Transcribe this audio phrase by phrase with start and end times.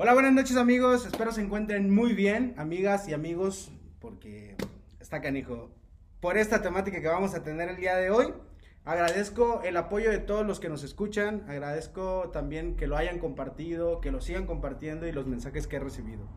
[0.00, 4.54] Hola, buenas noches amigos, espero se encuentren muy bien, amigas y amigos, porque
[5.00, 5.72] está canijo.
[6.20, 8.32] Por esta temática que vamos a tener el día de hoy,
[8.84, 14.00] agradezco el apoyo de todos los que nos escuchan, agradezco también que lo hayan compartido,
[14.00, 16.28] que lo sigan compartiendo y los mensajes que he recibido.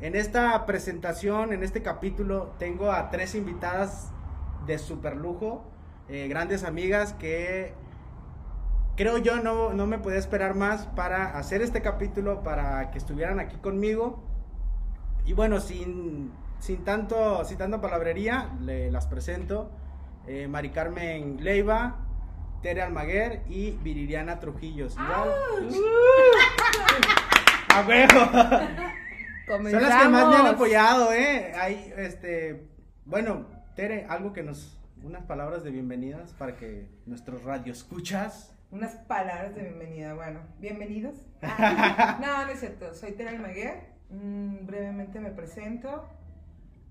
[0.00, 4.10] En esta presentación, en este capítulo, tengo a tres invitadas
[4.66, 5.62] de super lujo,
[6.08, 7.72] eh, grandes amigas que
[9.00, 13.40] creo yo no, no me podía esperar más para hacer este capítulo, para que estuvieran
[13.40, 14.22] aquí conmigo.
[15.24, 19.70] Y bueno, sin, sin, tanto, sin tanto palabrería, le, las presento.
[20.26, 21.96] Eh, Mari Carmen Leiva,
[22.60, 24.92] Tere Almaguer y Viridiana Trujillos.
[25.02, 25.30] Igual.
[27.74, 29.70] ¡A huevo!
[29.70, 31.54] Son las que más me han apoyado, ¿eh?
[31.58, 32.68] Hay, este,
[33.06, 38.59] bueno, Tere, algo que nos, unas palabras de bienvenidas para que nuestros radio escuchas.
[38.70, 41.16] Unas palabras de bienvenida, bueno, bienvenidos.
[41.42, 43.80] Ah, no, no es cierto, soy Tere Almaguer,
[44.10, 46.08] mm, brevemente me presento.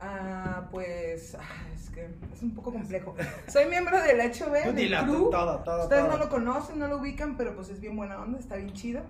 [0.01, 1.37] Ah, pues,
[1.73, 3.15] es que es un poco complejo.
[3.47, 5.29] Soy miembro del HB, del crew.
[5.29, 6.11] todo, todo, Ustedes todo.
[6.11, 9.01] no lo conocen, no lo ubican, pero pues es bien buena onda, está bien chido.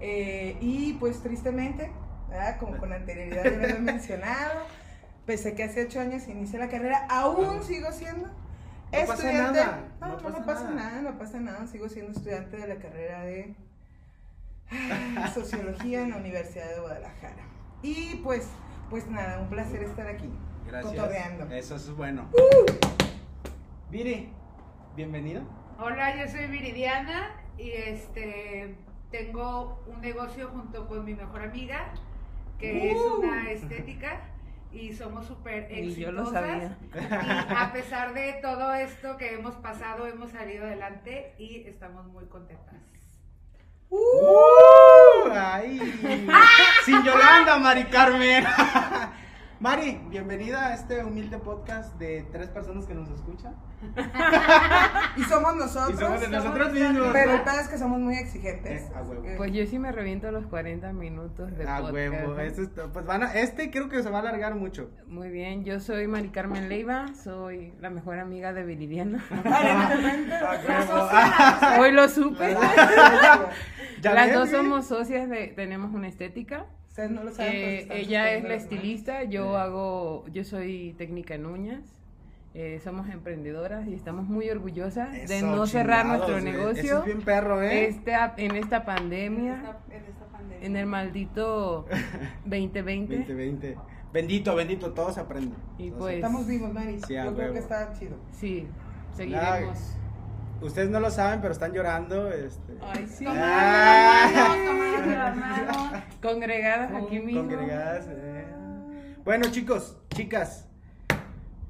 [0.00, 1.90] Eh, y pues tristemente,
[2.28, 2.58] ¿verdad?
[2.58, 4.60] como con anterioridad ya lo he mencionado,
[5.24, 8.28] pese que hace ocho años inicié la carrera, aún sigo siendo
[9.06, 9.58] pasa estudiante.
[9.60, 10.74] nada, No, no no, pasa no pasa nada.
[10.90, 13.54] nada, no pasa nada, sigo siendo estudiante de la carrera de
[15.34, 17.42] Sociología en la Universidad de Guadalajara.
[17.82, 18.48] Y pues,
[18.90, 20.30] pues nada, un placer estar aquí.
[20.66, 20.94] Gracias.
[20.94, 21.46] Cotorreando.
[21.54, 22.28] Eso es bueno.
[23.90, 24.28] Viri,
[24.96, 25.42] bienvenido.
[25.78, 28.76] Hola, yo soy Viridiana y este
[29.10, 31.92] tengo un negocio junto con mi mejor amiga
[32.58, 33.18] que es Uh.
[33.20, 34.20] una estética
[34.72, 35.96] y somos súper Y exitosas.
[35.98, 36.76] yo lo sabía.
[36.94, 42.24] Y a pesar de todo esto que hemos pasado, hemos salido adelante y estamos muy
[42.26, 42.74] contentas.
[43.90, 45.28] ¡Uh!
[45.30, 45.78] ¡Ay!
[46.84, 48.44] Sin Yolanda, Mari Carmen.
[49.62, 53.54] Mari, bienvenida a este humilde podcast de tres personas que nos escuchan.
[55.16, 55.94] Y somos nosotros.
[55.94, 56.92] Y somos de somos nosotros nosotros.
[56.92, 57.08] mismos.
[57.12, 58.82] Pero el pedo es que somos muy exigentes.
[58.82, 59.22] Eh, a huevo.
[59.22, 61.92] que- Pues yo sí me reviento los 40 minutos de A podcast.
[61.94, 62.38] huevo.
[62.40, 64.90] Este, es- pues van a, este creo que se va a alargar mucho.
[65.06, 69.22] Muy bien, yo soy Mari Carmen Leiva, soy la mejor amiga de Viridiana.
[71.80, 72.56] Hoy lo supe.
[74.00, 76.66] ¿Ya Las dos somos socias de, tenemos una estética.
[76.92, 77.52] Ustedes no lo saben.
[77.54, 79.56] Eh, pues, están ella es la estilista, yo Sí.
[79.56, 81.80] hago, yo soy técnica en uñas.
[82.52, 86.36] Eh, somos emprendedoras y estamos muy orgullosas de no cerrar chingados, nuestro.
[86.50, 87.86] Eso negocio es bien perro, ¿eh?
[87.86, 90.66] esta, en esta pandemia, En esta- en esta pandemia.
[90.66, 91.86] en el maldito
[92.44, 93.16] 2020.
[93.20, 93.76] 2020.
[94.12, 95.56] Bendito, bendito, todo se aprende.
[95.78, 97.00] Y Todo se- pues- Estamos vivos, Mari.
[97.06, 97.52] Sí, a Yo creo huevo.
[97.54, 98.16] que está chido.
[98.32, 98.68] Sí,
[99.14, 99.96] seguiremos.
[100.62, 102.30] Ustedes no lo saben, pero están llorando.
[102.30, 103.24] Este, Ay, sí.
[103.28, 104.62] Ah.
[106.22, 107.42] Congregadas aquí mismo.
[107.42, 108.06] Congregadas.
[108.08, 108.46] eh.
[109.24, 110.68] Bueno, chicos, chicas,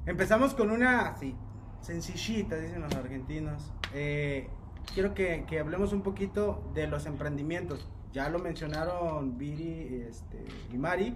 [0.05, 1.35] empezamos con una así,
[1.81, 3.71] sencillita, dicen los argentinos.
[3.93, 4.47] Eh,
[4.93, 7.87] quiero que, que hablemos un poquito de los emprendimientos.
[8.11, 11.15] Ya lo mencionaron Viri este, y Mari,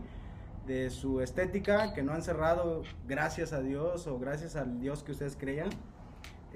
[0.66, 5.12] de su estética, que no han cerrado, gracias a Dios o gracias al Dios que
[5.12, 5.70] ustedes crean.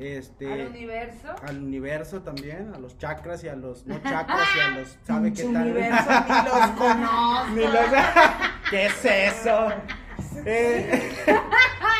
[0.01, 1.27] Este, Al universo.
[1.47, 5.31] al universo también, a los chakras y a los no chakras y a los sabe
[5.31, 5.55] qué tal.
[5.67, 7.49] universo, ni los conozco.
[7.55, 8.03] Ni los-
[8.71, 9.69] ¿Qué es eso?
[10.45, 11.11] Eh,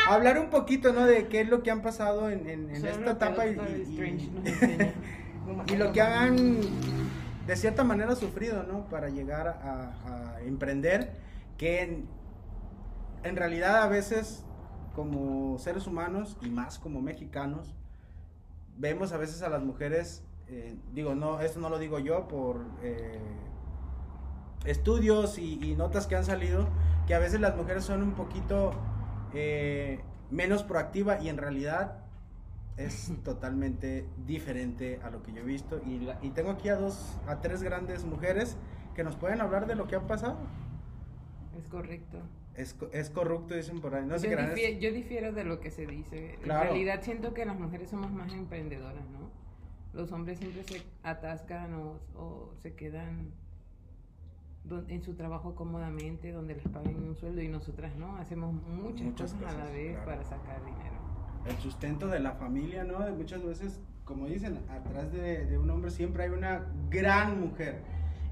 [0.10, 1.06] hablar un poquito, ¿no?
[1.06, 3.56] De qué es lo que han pasado en, en- en Solo esta etapa y,
[5.78, 6.60] lo que han
[7.46, 8.86] de cierta manera sufrido, ¿no?
[8.90, 9.92] Para llegar a,
[10.38, 11.12] a emprender,
[11.58, 12.06] que en,
[13.24, 14.44] en realidad a veces
[14.96, 17.74] como seres humanos y más como mexicanos,
[18.82, 22.66] vemos a veces a las mujeres, eh, digo, no, esto no lo digo yo por
[22.82, 23.20] eh,
[24.66, 26.68] estudios y, y notas que han salido,
[27.08, 28.74] que a veces las mujeres son un poquito
[29.34, 30.00] eh,
[30.32, 32.00] menos proactivas y en realidad
[32.78, 36.76] es totalmente diferente a lo que yo he visto y, la- y tengo aquí a
[36.76, 38.58] dos, a tres grandes mujeres
[38.96, 40.38] que nos pueden hablar de lo que ha pasado.
[41.58, 42.18] Es correcto.
[42.56, 44.06] Es, es corrupto, dicen por ahí.
[44.06, 46.38] No yo, qué crean, es- difie- yo difiero de lo que se dice.
[46.44, 46.62] Claro.
[46.64, 49.30] En realidad siento que las mujeres somos más emprendedoras, ¿no?
[49.94, 53.32] Los hombres siempre se atascan o, o se quedan
[54.88, 59.34] en su trabajo cómodamente, donde les paguen un sueldo y nosotras no, hacemos muchas, Muchas
[59.34, 60.06] cosas, a la cosas, vez claro.
[60.06, 60.96] para sacar dinero.
[61.48, 63.00] el sustento de la familia, ¿no?
[63.16, 67.82] Muchas veces, como dicen, atrás de, de un hombre siempre hay una gran mujer.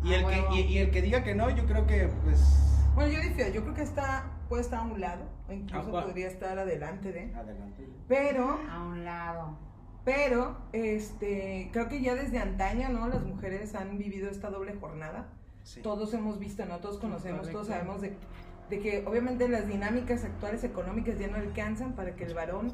[0.04, 2.92] Y Ah, el, que, y, y el que diga que no, yo creo que, pues,
[2.96, 3.52] Bueno, yo difiero.
[3.52, 5.24] Yo creo que está, puede estar a un lado.
[5.48, 6.06] O incluso Ajá.
[6.06, 7.34] podría estar adelante de.
[7.36, 7.88] adelante.
[8.08, 9.58] Pero, A un lado.
[10.06, 13.08] pero, este, creo que ya desde antaño, ¿no?
[13.08, 15.28] Las mujeres han vivido esta doble jornada
[15.64, 15.82] Sí.
[15.82, 16.78] Todos hemos visto, ¿no?
[16.80, 18.16] Todos conocemos, todos sabemos de,
[18.72, 22.74] de que obviamente las dinámicas actuales económicas ya no alcanzan para que el varón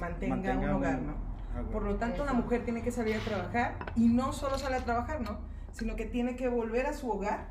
[0.00, 1.12] mantenga, Mantenga un hogar, ¿no?
[1.54, 1.62] Ah.
[1.70, 4.80] Por lo tanto, la mujer tiene que salir a trabajar y no solo sale a
[4.84, 5.38] trabajar, ¿no?
[5.72, 7.50] Sino que tiene que volver a su hogar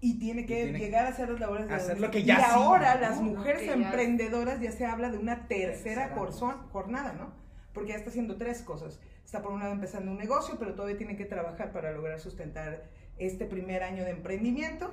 [0.00, 2.22] y tiene que Y tiene que llegar a hacer las labores de hacer lo que
[2.22, 3.00] ya Y ahora ¿no?
[3.00, 7.32] las mujeres ya- emprendedoras ya se habla de una tercera Tercera jornada, ¿no?
[7.72, 9.00] Porque ya está haciendo tres cosas.
[9.24, 12.84] Está por un lado empezando un negocio, pero todavía tiene que trabajar para lograr sustentar
[13.18, 14.90] este primer año de emprendimiento,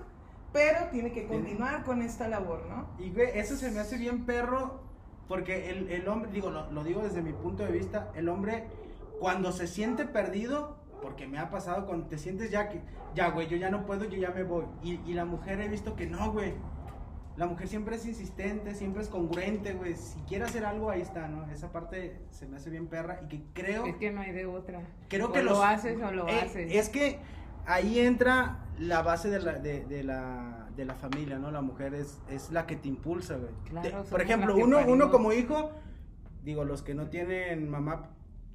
[0.51, 2.89] pero tiene que continuar con esta labor, ¿no?
[2.99, 4.81] Y güey, eso se me hace bien perro,
[5.27, 8.65] porque el, el hombre, digo, lo, lo digo desde mi punto de vista, el hombre
[9.19, 12.81] cuando se siente perdido, porque me ha pasado cuando te sientes ya que,
[13.13, 14.65] ya güey, yo ya no puedo, yo ya me voy.
[14.81, 16.55] Y, y la mujer he visto que no, güey.
[17.37, 19.95] La mujer siempre es insistente, siempre es congruente, güey.
[19.95, 21.45] Si quiere hacer algo, ahí está, ¿no?
[21.51, 23.85] Esa parte se me hace bien perra y que creo...
[23.85, 24.81] Es que no hay de otra.
[25.07, 26.73] Creo O que lo los- haces o lo Eh, haces.
[26.73, 27.19] Es que
[27.67, 31.51] ahí entra la base de la, de, de la, de la familia, ¿no?
[31.51, 33.51] La mujer es, es la que te impulsa, güey.
[33.65, 35.69] Claro, por ejemplo, uno, uno como hijo,
[36.43, 38.09] digo, los que no tienen mamá,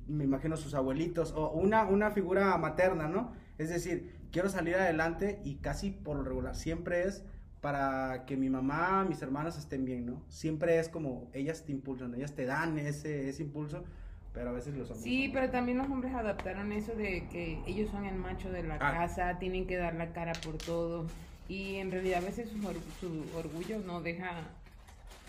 [0.09, 3.33] me imagino sus abuelitos, o una, una figura materna, ¿no?
[3.59, 7.25] Es decir, quiero salir adelante y casi por lo regular siempre es
[7.61, 10.23] para que mi mamá, mis hermanas estén bien, ¿no?
[10.29, 13.85] Siempre es como ellas te impulsan, ellas te dan ese, ese impulso,
[14.33, 15.05] pero a veces los hombres...
[15.05, 18.77] Sí, pero también los hombres adaptaron eso de que ellos son el macho de la
[18.77, 18.93] Ah.
[18.93, 21.07] casa, tienen que dar la cara por todo.
[21.49, 24.31] Y en realidad a veces su, or- su orgullo no deja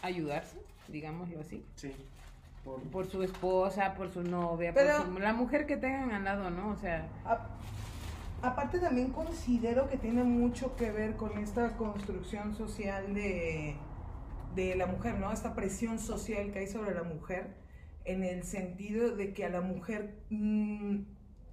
[0.01, 0.57] ayudarse,
[0.88, 1.65] digámoslo así.
[1.75, 1.91] Sí.
[2.63, 6.23] Por, Por su esposa, por su novia, Pero- por su- la mujer que tengan al
[6.23, 6.69] lado, ¿no?
[6.69, 7.47] O sea, A-
[8.43, 13.75] aparte también considero que tiene mucho que ver con esta construcción social de,
[14.53, 15.31] de la mujer, ¿no?
[15.31, 17.55] Esta presión social que hay sobre la mujer
[18.05, 20.97] en el sentido de que a la mujer mm,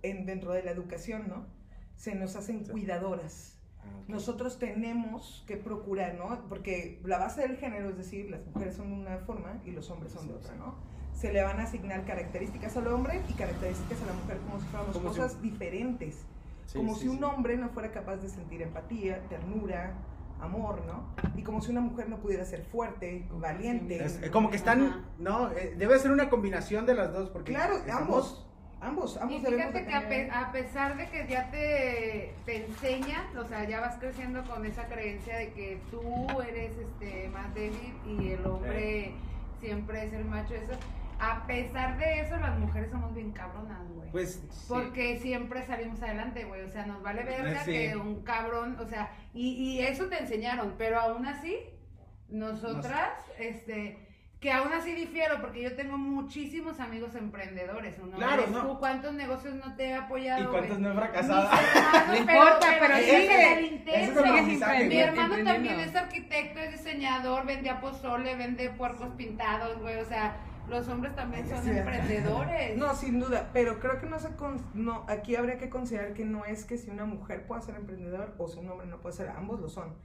[0.02, 1.46] en, dentro de la educación, ¿no?
[1.96, 2.70] Se nos hacen Sí.
[2.72, 3.58] cuidadoras.
[3.80, 3.84] Ah.
[4.08, 6.46] Nosotros tenemos que procurar, ¿no?
[6.50, 9.90] Porque la base del género, es decir, las mujeres son de una forma y los
[9.90, 10.58] hombres son de otra, sí.
[10.58, 10.74] ¿no?
[11.18, 14.66] Se le van a asignar características al hombre y características a la mujer como si
[14.68, 16.24] fuéramos Como si- cosas diferentes.
[16.66, 17.24] Sí, como sí, si un sí.
[17.24, 19.94] hombre no fuera capaz de sentir empatía, ternura,
[20.40, 21.08] amor, ¿no?
[21.36, 24.04] Y como si una mujer no pudiera ser fuerte, valiente.
[24.04, 25.00] Es, eh, como que están, Ajá.
[25.18, 28.46] no, eh, debe ser una combinación de las dos, porque Claro, estamos- ambos,
[28.80, 32.32] ambos, Y ambos debemos fíjate de que a, pe- a pesar de que ya te,
[32.44, 36.00] te enseñan, o sea, ya vas creciendo con esa creencia de que tú
[36.42, 39.14] eres este más débil y el hombre
[39.58, 40.74] siempre es el macho, eso.
[41.20, 44.10] A pesar de eso, las mujeres somos bien cabronas, güey.
[44.10, 46.62] Pues, Porque siempre salimos adelante, güey.
[46.62, 47.72] O sea, nos vale verga Sí.
[47.72, 51.56] que un cabrón, o sea, y, y eso te enseñaron, pero aún así,
[52.28, 54.08] nosotras, este,
[54.40, 57.98] que aún así difiero, porque yo tengo muchísimos amigos emprendedores.
[57.98, 58.10] ¿no?
[58.16, 58.62] Claro, no.
[58.62, 60.44] tú, ¿Cuántos negocios no te he apoyado?
[60.44, 61.48] ¿y cuántos no he fracasado?
[62.06, 63.82] No importa, pero sigue.
[63.84, 69.96] es es Mi hermano también es arquitecto, es diseñador, vendía pozole, vende puercos pintados, güey.
[69.96, 70.36] O sea,
[70.68, 71.70] los hombres también son Sí.
[71.70, 72.76] emprendedores.
[72.76, 76.24] No, sin duda, pero creo que no se con- no, aquí habría que considerar que
[76.24, 79.16] no es que si una mujer pueda ser emprendedor o si un hombre no puede
[79.16, 79.96] ser, ambos lo son.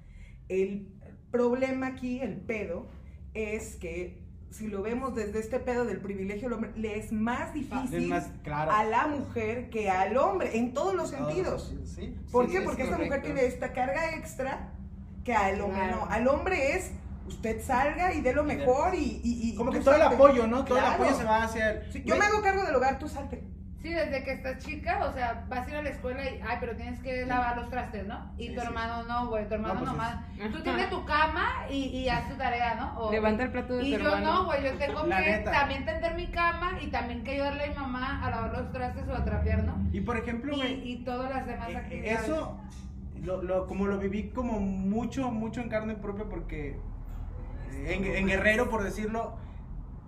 [0.49, 0.87] El
[1.31, 2.87] problema aquí, el pedo,
[3.33, 4.21] es que
[4.51, 8.07] si lo vemos desde este pedo del privilegio del hombre, le es más difícil Es
[8.07, 8.71] más, claro.
[8.71, 11.75] a la mujer que al hombre, en todos los sentidos.
[11.85, 12.15] Sí.
[12.31, 12.61] ¿Por Sí, qué?
[12.61, 14.73] Porque esta mujer tiene esta carga extra
[15.23, 15.95] que al hombre Claro.
[16.05, 16.05] no.
[16.11, 16.91] Al hombre es
[17.27, 20.47] usted salga y dé lo Y mejor y, y- y Como que todo el apoyo,
[20.47, 20.65] ¿no?
[20.65, 21.91] Todo el apoyo se va hacia el...
[21.91, 23.43] Sí, yo me hago cargo del hogar, tú salte.
[23.81, 26.55] Sí, desde que estás chica, o sea, vas a ir a la escuela y, ay,
[26.61, 28.31] pero tienes que lavar los trastes, ¿no?
[28.37, 30.15] Y Sí, tu sí, hermano no, güey, tu hermano No, pues nomás.
[30.39, 32.97] es- Tú tienes tu cama y, y haz tu tarea, ¿no?
[32.97, 34.33] O- levanta el plato de Y tu yo hermano.
[34.33, 35.51] no, güey, yo tengo La que neta.
[35.51, 39.05] también tender mi cama y también que ayudarle a mi mamá a lavar los trastes
[39.09, 39.75] o a trapear, ¿no?
[39.91, 42.23] Y por ejemplo, Y, güey, y todas las demás eh, actividades.
[42.23, 42.57] eso,
[43.21, 46.79] lo, lo- como lo viví como mucho, mucho en carne propia, porque
[47.85, 49.33] en, en Guerrero, por decirlo,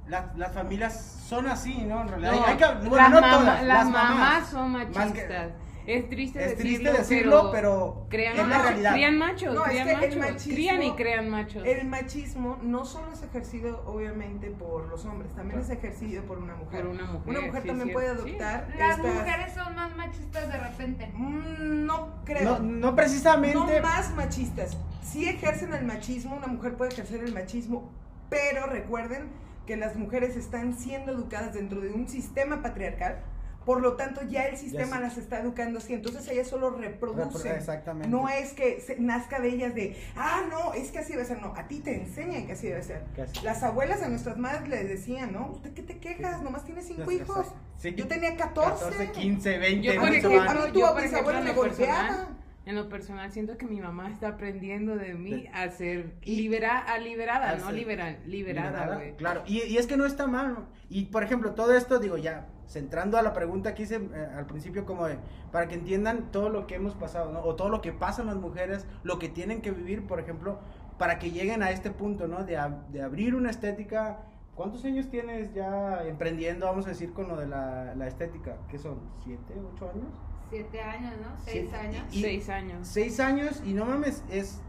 [0.07, 2.01] las, las familias son así, ¿no?
[2.01, 5.47] En realidad, No, hay que- bueno, las, no mamás son Más que- machistas.
[5.87, 8.91] Es triste es decirlo, triste decirlo, pero crean es la machos, realidad.
[8.93, 11.63] Crían machos, No, es que el machos, machismo- crían y crean machos.
[11.65, 16.55] El machismo no solo es ejercido, obviamente, por los hombres, también es ejercido por una
[16.55, 16.81] mujer.
[16.81, 18.13] Por una mujer, Una mujer sí, también sí, puede sí.
[18.13, 21.11] adoptar Las estas- mujeres son más machistas de repente.
[21.13, 22.59] Mm, no No, creo.
[22.59, 23.57] no precisamente...
[23.57, 24.77] No más machistas.
[25.03, 27.91] Sí ejercen el machismo, una mujer puede ejercer el machismo,
[28.29, 29.29] pero recuerden
[29.67, 33.19] que las mujeres están siendo educadas dentro de un sistema patriarcal,
[33.65, 37.53] por lo tanto ya el sistema las está educando así, entonces ellas solo reproducen.
[37.55, 38.07] Exactamente.
[38.09, 41.41] No es que se- nazca de ellas de, ah, no, es que así debe ser.
[41.41, 43.03] No, a ti te enseñan que así debe ser.
[43.43, 45.51] Las abuelas a nuestras madres les decían, ¿no?
[45.51, 46.41] ¿Usted qué te quejas?
[46.43, 47.47] Nomás tiene cinco hijos.
[47.77, 47.93] sí.
[47.95, 48.83] Yo tenía 14.
[48.85, 49.87] 14, 15, 20.
[49.87, 52.27] Yo, por no A mí Yo, por ejemplo, me personal, golpeaba.
[52.65, 56.79] En lo personal siento que mi mamá está aprendiendo de mí De- a ser libera,
[56.79, 58.99] a liberada, a no liberal, liberada.
[59.17, 60.65] Claro, y, y es que no está mal.
[60.89, 64.47] Y por ejemplo, todo esto, digo, ya, centrando a la pregunta que hice eh, al
[64.47, 65.17] principio, como de,
[65.51, 67.41] para que entiendan todo lo que hemos pasado, ¿no?
[67.41, 70.57] O todo lo que pasan las mujeres, lo que tienen que vivir, por ejemplo,
[70.97, 72.43] para que lleguen a este punto, ¿no?
[72.45, 72.59] De,
[72.91, 74.21] de abrir una estética.
[74.55, 78.55] ¿Cuántos años tienes ya emprendiendo, vamos a decir, con lo de la, la estética?
[78.69, 78.97] ¿Qué son?
[79.23, 80.13] ¿Siete, ocho años?
[80.55, 81.35] Siete años, ¿no?
[81.43, 81.75] Seis Sí.
[81.75, 82.03] años.
[82.11, 82.87] Y- Seis años.
[82.87, 84.61] Seis años y no mames, es.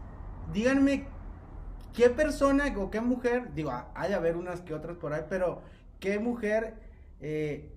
[0.53, 1.05] Díganme
[1.93, 5.61] qué persona o qué mujer, digo, hay de haber unas que otras por ahí, pero
[5.99, 6.75] qué mujer
[7.21, 7.71] eh,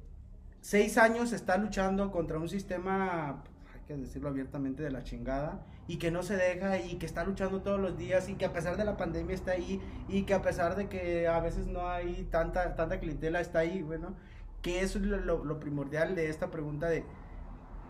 [0.61, 3.43] seis años está luchando contra un sistema,
[3.75, 7.25] hay que decirlo abiertamente, de la chingada y que no se deja y que está
[7.25, 10.35] luchando todos los días y que a pesar de la pandemia está ahí y que
[10.35, 14.15] a pesar de que a veces no hay tanta, tanta clientela está ahí, bueno,
[14.63, 17.05] que eso es lo, lo- lo primordial de esta pregunta de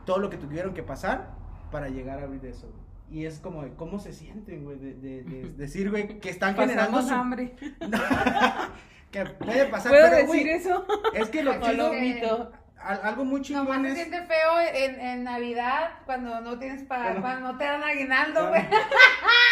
[0.04, 1.30] todo lo que tuvieron que pasar
[1.71, 2.73] para llegar a abrir eso.
[3.11, 4.78] Y es como, de, ¿cómo se sienten, güey?
[4.78, 7.14] De, de- de decir, güey, que están generando Pasamos su...
[7.14, 7.57] hambre.
[9.11, 10.87] que puede pasar, ¿Puedo pero, decir güey, eso?
[11.14, 13.94] es que lo chido, algo muy chingón Nomás se es...
[14.08, 17.20] siente feo en, en Navidad cuando no tienes para, Bueno.
[17.20, 18.62] cuando no te dan aguinaldo, güey.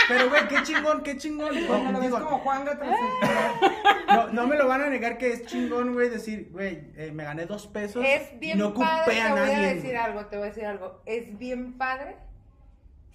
[0.08, 1.54] Pero, güey, qué chingón, qué chingón.
[1.66, 3.74] Cuando lo ves como Juan Gato, así.
[4.08, 7.24] no, no me lo van a negar que es chingón, güey, decir, güey, eh, me
[7.24, 9.54] gané dos pesos Es bien no padre, a te voy nadie.
[9.56, 9.96] a decir güey.
[9.96, 11.02] algo, te voy a decir algo.
[11.04, 12.16] Es bien padre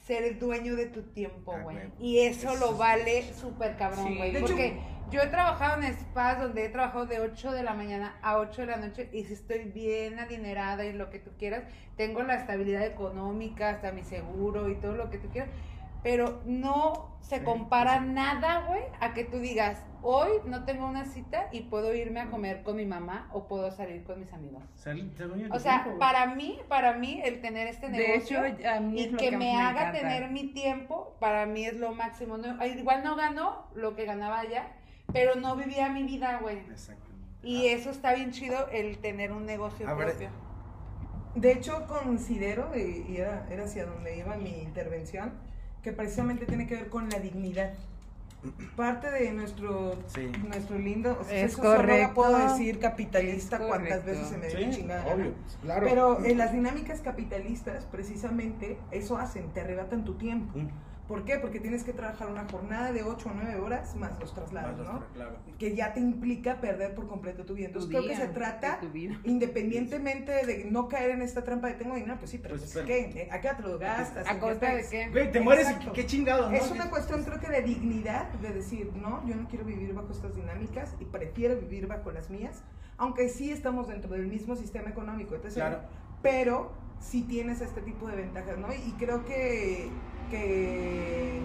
[0.06, 1.78] ser el dueño de tu tiempo, Ah, güey.
[2.00, 4.16] Y eso Eso lo vale súper cabrón, Sí.
[4.18, 4.30] güey.
[4.36, 4.78] Hecho- porque
[5.14, 8.62] yo he trabajado en spas donde he trabajado de 8 de la mañana a 8
[8.62, 11.64] de la noche y si estoy bien adinerada y lo que tú quieras,
[11.96, 15.52] tengo la estabilidad económica, hasta mi seguro y todo lo que tú quieras.
[16.02, 18.06] Pero no se Sí, compara sí.
[18.08, 22.32] nada, güey, a que tú digas, hoy no tengo una cita y puedo irme a
[22.32, 24.64] comer con mi mamá o puedo salir con mis amigos.
[24.74, 25.12] Sal-
[25.52, 29.00] O sea, tiempo, para mí, para mí, el tener este De hecho, negocio a mí
[29.00, 30.00] es y que, que me haga encanta.
[30.00, 32.38] tener mi tiempo, para mí es lo máximo.
[32.38, 34.68] No, igual no ganó lo que ganaba allá,
[35.14, 36.58] pero no vivía mi vida, güey.
[36.72, 37.14] Exactamente.
[37.44, 40.30] Y eso está bien chido, el tener un negocio A ver, propio.
[41.36, 45.34] De hecho, considero, y y era, era hacia donde iba mi intervención,
[45.82, 47.74] que precisamente tiene que ver con la dignidad.
[48.76, 50.30] Parte de nuestro, Sí.
[50.48, 52.14] nuestro lindo, o sea, Es eso solo correcto.
[52.14, 55.14] puedo decir capitalista cuantas veces se me dé Sí, la chingada.
[55.16, 55.86] obvio, claro.
[55.88, 60.60] Pero en las dinámicas capitalistas, precisamente, eso hacen, te arrebatan tu tiempo.
[60.60, 60.68] Mm.
[61.08, 61.38] ¿Por qué?
[61.38, 64.88] Porque tienes que trabajar una jornada de 8 o 9 horas más los traslados, Más
[64.88, 65.00] ¿no?
[65.02, 65.36] los- claro.
[65.60, 67.68] Que ya te implica perder por completo tu vida.
[67.68, 68.88] Tu Entonces creo que día, se trata, tu
[69.26, 72.86] independientemente de no caer en esta trampa de tengo dinero, pues sí, pero Pues, pues,
[72.86, 73.28] ¿qué?
[73.32, 74.26] ¿A qué te lo gastas?
[74.28, 75.10] ¿A ¿En qué costa de qué?
[75.10, 76.56] Güey, te mueres y qué chingado, ¿no?
[76.56, 80.12] Es una cuestión creo que de dignidad, de decir, no, yo no quiero vivir bajo
[80.12, 82.64] estas dinámicas y prefiero vivir bajo las mías,
[82.98, 85.54] aunque sí estamos dentro del mismo sistema económico, etc.
[85.54, 85.80] Claro.
[86.22, 88.74] Pero sí tienes este tipo de ventajas, ¿no?
[88.74, 89.90] Y creo que,
[90.38, 91.42] que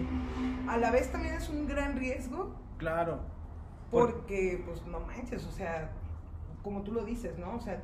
[0.67, 3.19] a la vez también es un gran riesgo Claro.
[3.91, 5.91] Por- porque, pues, no manches, o sea,
[6.63, 7.55] como tú lo dices, ¿no?
[7.55, 7.81] O sea,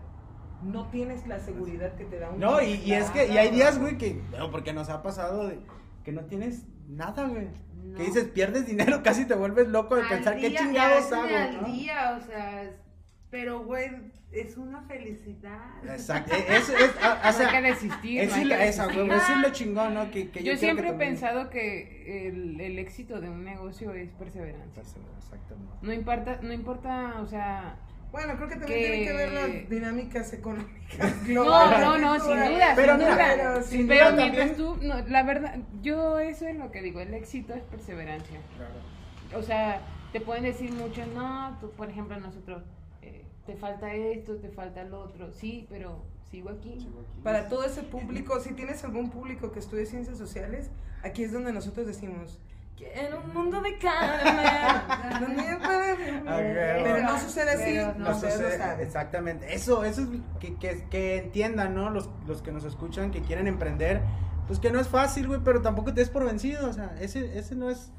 [0.64, 2.40] no tienes la seguridad que te da un...
[2.40, 5.48] No, y, y es que, y hay días, güey, que, no, porque nos ha pasado
[5.48, 5.60] de
[6.04, 7.48] que no tienes nada, güey.
[7.84, 7.98] No.
[7.98, 11.10] Que dices, pierdes dinero, casi te vuelves loco de Al pensar qué día, chingados es
[11.10, 11.68] de hago, al ¿no?
[11.68, 12.76] día, o sea, es-
[13.36, 13.89] pero güey,
[14.32, 15.60] es una felicidad.
[15.84, 18.22] Exacto, es, es, a- o No hay sea, que desistir.
[18.22, 19.06] eso no hay es, que esa, desistir.
[19.08, 20.10] güey, eso es lo chingón, ¿no?
[20.10, 23.94] Que, que Yo quiero siempre que he pensado que el, el éxito de un negocio
[23.94, 24.84] es perseverancia.
[25.18, 25.74] Exactamente.
[25.82, 27.75] No importa, no importa, o sea,
[28.13, 31.80] Bueno, creo que también que- tiene que ver las dinámicas económicas no, globales.
[31.82, 32.51] no, no, sin Culturales.
[32.56, 33.18] duda, Pero sin duda.
[33.36, 36.82] pero sin Pero duda mientras también- tú, no, la verdad, yo eso es lo que
[36.82, 38.39] digo, el éxito es perseverancia.
[38.56, 39.38] Claro.
[39.38, 39.82] O sea,
[40.13, 42.63] te pueden decir mucho, no, tú, por ejemplo, nosotros,
[43.46, 46.80] te falta esto, te falta lo otro, sí, pero sigo aquí.
[46.80, 47.22] Sigo aquí.
[47.24, 50.70] Para todo ese público, si tienes algún público que estudie ciencias sociales,
[51.04, 52.40] aquí es donde nosotros decimos,
[52.75, 56.24] quiero un mundo de caramel, donde yo pueda vivir".
[56.28, 56.84] Ah, huevo.
[56.84, 58.82] Pero no sucede así, no, no lo.
[58.82, 59.54] Exactamente.
[59.54, 60.08] Eso, eso es
[60.40, 61.90] que, que, que entiendan, ¿no?
[61.90, 64.02] Los, los que nos escuchan, que quieren emprender.
[64.48, 66.70] Pues que no es fácil, güey, pero tampoco te des por vencido.
[66.70, 67.92] O sea, ese, ese no es.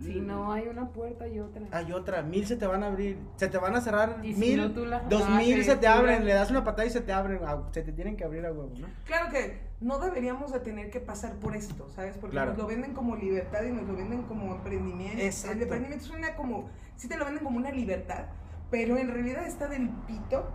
[0.00, 1.62] Si no hay una puerta y otra.
[1.70, 4.40] Hay otra, mil se te van a abrir, se te van a cerrar Y si
[4.40, 7.00] mil, no, tú las dos mil se te abren, le das una patada y se
[7.02, 8.88] te abren, se te tienen que abrir a huevo, ¿no?
[9.06, 12.16] Claro que no deberíamos de tener que pasar por esto, ¿sabes?
[12.16, 12.50] Porque Claro.
[12.52, 15.22] nos lo venden como libertad y nos lo venden como emprendimiento.
[15.22, 15.56] Exacto.
[15.56, 18.24] El emprendimiento suena como, sí te lo venden como una libertad,
[18.70, 20.48] pero en realidad está del pito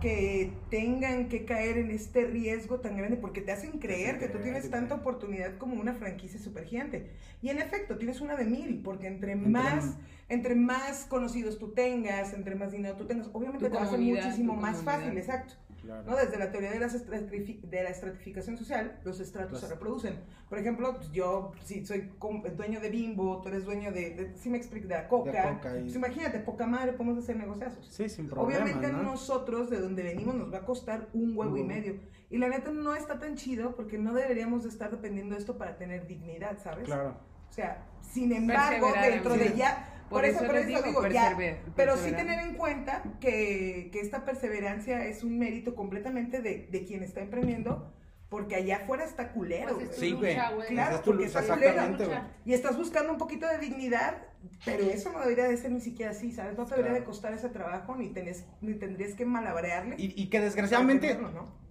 [0.00, 4.38] que tengan que caer en este riesgo tan grande porque te hacen creer que tú
[4.38, 7.10] tienes tanta oportunidad como una franquicia super gigante.
[7.42, 9.96] Y en efecto, tienes una de mil, porque entre, Entre más
[10.28, 13.90] entre más conocidos tú tengas, entre más dinero tú tengas, obviamente Tu te va a
[13.90, 15.00] ser muchísimo más comunidad.
[15.00, 15.54] fácil, exacto.
[15.82, 16.02] Claro.
[16.10, 16.16] ¿no?
[16.16, 20.20] Desde la teoría de, las estratifi- de la estratificación social, los estratos se reproducen.
[20.48, 22.10] Por ejemplo, pues, yo, si soy
[22.56, 25.54] dueño de Bimbo, tú eres dueño de, de si me explico, de la Coca.
[25.54, 27.86] Coca y- Pues imagínate, poca madre, podemos hacer negociazos.
[27.86, 31.64] Sí, sin problema, Obviamente nosotros, de donde venimos, nos va a costar un huevo y
[31.64, 31.96] medio.
[32.30, 35.56] Y la neta no está tan chido porque no deberíamos de estar dependiendo de esto
[35.56, 36.84] para tener dignidad, ¿sabes?
[36.84, 37.16] Claro.
[37.48, 39.94] O sea, sin embargo, dentro de ya...
[40.08, 41.36] Por, Por eso, eso por eso digo, digo, ya,
[41.76, 46.84] pero sí tener en cuenta que, que esta perseverancia es un mérito completamente de, de
[46.84, 47.92] quien está emprendiendo,
[48.30, 49.74] porque allá afuera está culero.
[49.74, 50.10] Pues es tu güey.
[50.10, 50.34] Sí, güey.
[50.34, 50.68] lucha, güey.
[50.68, 52.20] Claro, es tu porque lucha, está güey.
[52.44, 54.18] Y estás buscando un poquito de dignidad,
[54.64, 56.56] pero eso no debería de ser ni siquiera así, ¿sabes?
[56.56, 57.00] No te debería Claro.
[57.00, 59.96] de costar ese trabajo, ni, tenés, ni tendrías que malabrearle.
[59.98, 61.67] Y, y que desgraciadamente tenerlo, ¿no?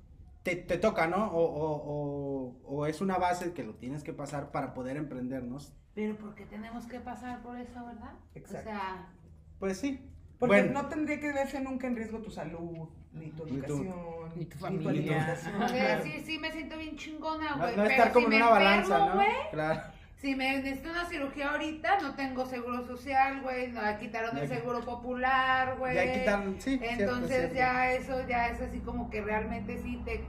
[0.48, 1.28] Te, te toca, ¿no?
[1.32, 5.44] O, o, o, o es una base que lo tienes que pasar para poder emprender,
[5.44, 5.58] ¿no?
[5.94, 8.14] Pero porque tenemos que pasar por eso, ¿verdad?
[8.36, 8.70] Exacto.
[8.70, 9.08] O sea,
[9.60, 10.00] Pues sí.
[10.40, 13.58] Porque bueno, no tendría que verse nunca en riesgo tu salud, ni tu Ni tu-
[13.58, 15.36] educación, ni tu familia.
[15.64, 17.76] o sea, sí, sí me siento bien chingona, güey.
[17.76, 19.16] no pero estar como si en me una balanza, enfermo, ¿no?
[19.16, 19.82] güey, Claro.
[20.18, 23.72] Si me necesito una cirugía ahorita, no tengo seguro social, güey.
[23.72, 25.96] No, quitaron Ya el seguro popular, güey.
[25.96, 26.80] Ya quitaron, sí.
[26.82, 27.56] Entonces cierto.
[27.56, 30.24] ya eso ya es así como que realmente sí te,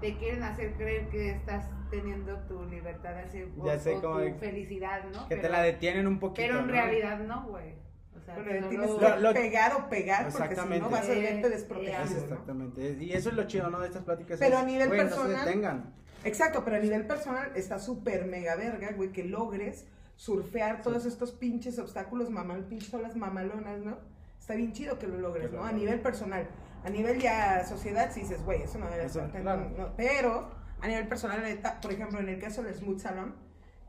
[0.00, 4.20] te quieren hacer creer que estás teniendo tu libertad así, o, Ya sé o cómo
[4.20, 5.28] tu felicidad, ¿no?
[5.28, 6.42] Que te la detienen un poquito.
[6.44, 6.72] Pero en ¿no?
[6.72, 7.74] realidad no, güey.
[8.16, 10.80] O sea, Pero tienes Lo- pegar o pegar, porque si Exactamente.
[10.84, 12.04] no vas a verte desprotegido.
[12.04, 12.20] ¿no?
[12.22, 12.96] exactamente.
[13.00, 13.78] Y eso es lo chido, ¿no?
[13.78, 14.40] De estas pláticas.
[14.40, 15.94] Pero es, a nivel No personal- se detengan.
[16.24, 19.84] Exacto, pero a nivel personal está súper mega verga, güey, que logres
[20.16, 23.96] surfear todos estos pinches obstáculos, mamal, pinches olas mamalonas, ¿no?
[24.38, 25.64] Está bien chido que lo logres, ¿no?
[25.64, 26.46] A nivel personal.
[26.84, 29.70] A nivel ya sociedad, sí dices, güey, eso no debe tan- claro.
[29.76, 31.42] no, Pero a nivel personal,
[31.82, 33.34] por ejemplo, en el caso del Smooth Salon,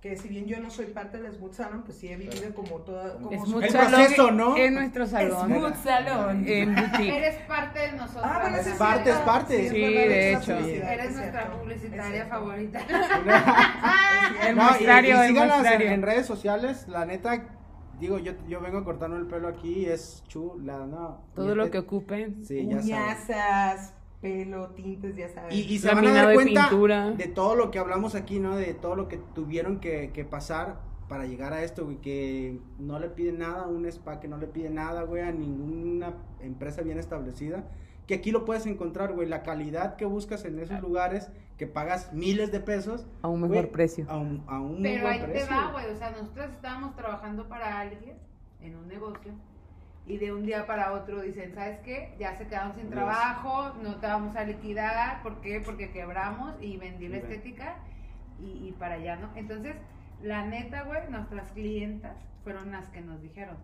[0.01, 2.77] que si bien yo no soy parte del Smooth Salon, pues sí he vivido como
[2.81, 3.15] toda...
[3.17, 4.55] Como Smooth El Salon proceso, ¿no?
[4.55, 5.47] En nuestro salón.
[5.47, 6.43] Smooth Salon.
[6.47, 7.17] En boutique.
[7.17, 8.23] Eres parte de nosotros.
[8.25, 9.65] Ah, bueno, Es sí, parte, es parte.
[9.65, 10.57] es Sí, de hecho.
[10.57, 12.79] Eres es nuestra publicitaria favorita.
[14.47, 17.43] El No, y- muestrario, y el síganos en, en redes sociales, la neta,
[17.99, 21.25] digo, yo, yo vengo cortando el pelo aquí, es chula, ¿no?
[21.35, 22.45] Todo Y lo este- que ocupen.
[22.45, 22.77] Sí, ya.
[22.77, 25.53] Uñazas, pelo, tintes, ya sabes.
[25.55, 27.11] Y, y se van a Laminado dar de cuenta pintura.
[27.11, 28.55] de todo lo que hablamos aquí, ¿no?
[28.55, 32.99] De todo lo que tuvieron que, que pasar para llegar a esto, güey, que no
[32.99, 36.81] le piden nada a un spa, que no le pide nada, güey, a ninguna empresa
[36.83, 37.63] bien establecida.
[38.05, 42.11] Que aquí lo puedes encontrar, güey, la calidad que buscas en esos lugares, que pagas
[42.13, 43.05] miles de pesos.
[43.21, 44.05] A un mejor güey, precio.
[44.09, 45.85] A un, a un muy Pero buen ahí te va, güey.
[45.91, 48.15] O sea, nosotros estábamos trabajando para alguien
[48.61, 49.31] en un negocio
[50.09, 52.15] y de un día para otro dicen, ¿sabes qué?
[52.17, 55.21] Ya se quedaron sin trabajo, no te vamos a liquidar.
[55.21, 55.61] ¿Por qué?
[55.63, 57.75] Porque quebramos y vendí la estética
[58.39, 59.29] y, y para allá, ¿no?
[59.35, 59.75] Entonces,
[60.23, 63.57] la neta, güey, nuestras clientas fueron las que nos dijeron,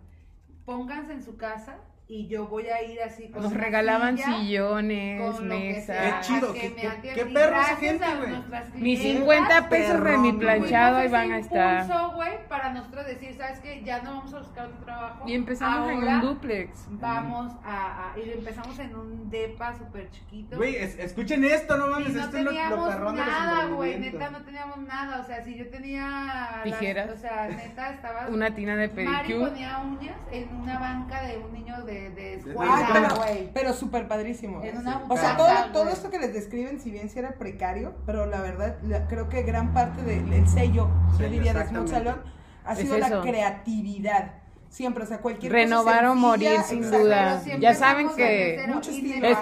[0.64, 1.78] pónganse en su casa
[2.08, 5.86] y yo voy a ir así con Nos regalaban silla, sillones, mesas.
[5.86, 8.30] sea, Qué chido, qué- qué- qué perro esa gente, güey.
[8.74, 12.12] Mis clientas, 50 pesos de mi planchado ahí van a estar.
[12.14, 13.82] güey, para nosotros decir, ¿sabes qué?
[13.82, 15.28] Ya no vamos a buscar otro trabajo.
[15.28, 16.86] Y empezamos en Ahora un duplex.
[16.90, 20.56] Vamos a, a- y empezamos en un depa súper chiquito.
[20.58, 23.98] Güey, es- escuchen esto, no y mames, no esto es lo, lo teníamos nada, güey,
[23.98, 27.10] neta no teníamos nada, o sea, si yo tenía las- Tijeras.
[27.10, 29.50] o sea, neta estaba Una tina de Mari pedicure.
[29.50, 33.08] ponía uñas en una banca de un niño de, de escuela, pero,
[33.54, 34.62] pero súper padrísimo.
[34.62, 37.94] En una O sea, todo, todo esto que les describen, si bien si era precario,
[38.06, 41.66] pero la verdad, la- creo que gran parte del el sello, yo Sello, diría, de
[41.66, 41.88] Smooth.
[41.88, 42.20] Salón,
[42.64, 44.34] ha Es sido la creatividad.
[44.68, 47.42] Siempre, o sea, cualquier cosa Renovar o sencilla, morir, sin duda.
[47.60, 48.66] Ya saben que-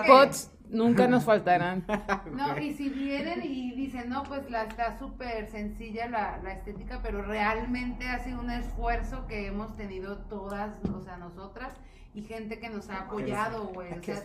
[0.05, 1.85] Spots nunca nos faltarán.
[2.33, 7.01] No, y si vienen y dicen, no, pues la está súper sencilla la, la estética,
[7.03, 11.73] pero realmente ha sido un esfuerzo que hemos tenido todas, o sea, nosotras,
[12.13, 13.93] y gente que nos ha apoyado, güey.
[13.93, 14.23] O sea,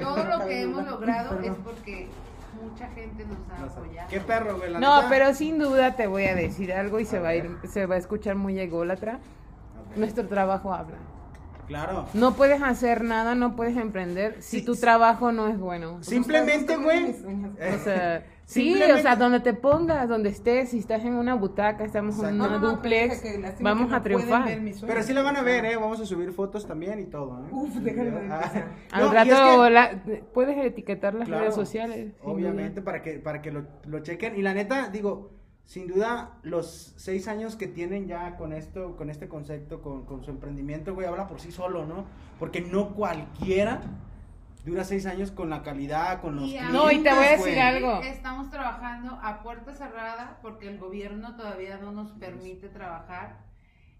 [0.00, 2.08] todo lo que hemos logrado es porque
[2.62, 4.08] mucha gente nos ha apoyado.
[4.08, 5.06] Qué perro, güey, No, neta.
[5.08, 7.94] pero sin duda te voy a decir algo y se va a ir, se va
[7.96, 9.18] a escuchar muy ególatra.
[9.96, 10.96] Nuestro trabajo habla.
[11.68, 12.06] Claro.
[12.14, 14.80] No puedes hacer nada, no puedes emprender si tu sí.
[14.80, 16.02] trabajo no es bueno.
[16.02, 17.10] Simplemente, güey.
[17.10, 21.84] O sea, sí, o sea, donde te pongas, donde estés, si estás en una butaca,
[21.84, 23.22] estamos en una No, no, no, duplex,
[23.60, 24.48] vamos que a triunfar.
[24.86, 25.76] Pero sí la van a ver, ¿eh?
[25.76, 27.48] Vamos a subir fotos también y todo, ¿eh?
[27.52, 28.32] Uf, déjenme ver.
[28.32, 28.50] Ah,
[28.92, 32.12] Al rato es que- la- puedes etiquetar las Claro, redes sociales.
[32.22, 34.36] Obviamente, para que, para que lo, lo chequen.
[34.36, 35.32] Y la neta, digo,
[35.68, 40.24] sin duda, los seis años que tienen ya con esto, con este concepto, con, con
[40.24, 42.06] su emprendimiento, güey, habla por sí solo, ¿no?
[42.38, 43.82] Porque no cualquiera
[44.64, 47.30] dura seis años con la calidad, con los Y clientes, No, y te voy a
[47.32, 47.58] decir güey.
[47.58, 48.00] algo.
[48.00, 53.36] Estamos trabajando a puerta cerrada porque el gobierno todavía no nos permite trabajar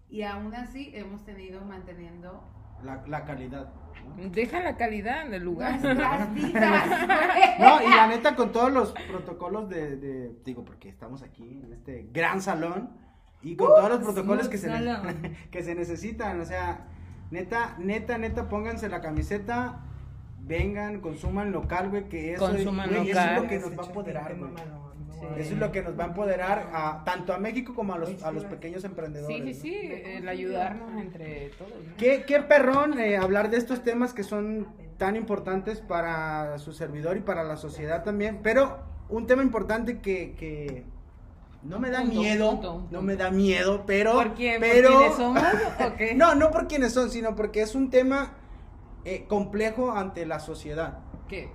[0.09, 2.43] y aún así hemos tenido manteniendo
[2.83, 3.69] la, la calidad.
[4.17, 4.29] ¿no?
[4.29, 5.79] Deja la calidad del lugar.
[5.83, 6.89] Las vidas,
[7.59, 11.73] No, y la neta con todos los protocolos de, de- digo, porque estamos aquí en
[11.73, 12.89] este gran salón
[13.41, 14.69] y con todos los protocolos que se,
[15.51, 16.87] que se necesitan, o sea,
[17.31, 19.81] neta, neta, neta, pónganse la camiseta,
[20.41, 23.87] vengan, consuman local, güey, que eso, Consuman güey, eso es lo que nos va a
[23.87, 24.51] empoderar, güey.
[25.19, 25.25] Sí.
[25.37, 28.23] Eso es lo que nos va a empoderar a, tanto a México como a los,
[28.23, 29.57] a los pequeños emprendedores.
[29.57, 29.95] Sí, sí, ¿no?
[29.95, 31.71] sí, el ayudarnos entre todos.
[31.71, 31.97] ¿no?
[31.97, 37.17] Qué, qué perrón eh, hablar de estos temas que son tan importantes para su servidor
[37.17, 38.39] y para la sociedad también.
[38.43, 38.79] Pero
[39.09, 40.85] un tema importante que, que
[41.63, 44.13] no me da Punto, miedo, punto, no me da miedo, pero...
[44.13, 44.61] ¿Por quién?
[44.61, 45.43] ¿Por pero, quiénes somos
[45.79, 46.13] o qué?
[46.15, 48.33] No, no por quiénes son, sino porque es un tema
[49.03, 50.99] eh, complejo ante la sociedad.
[51.27, 51.51] ¿Qué?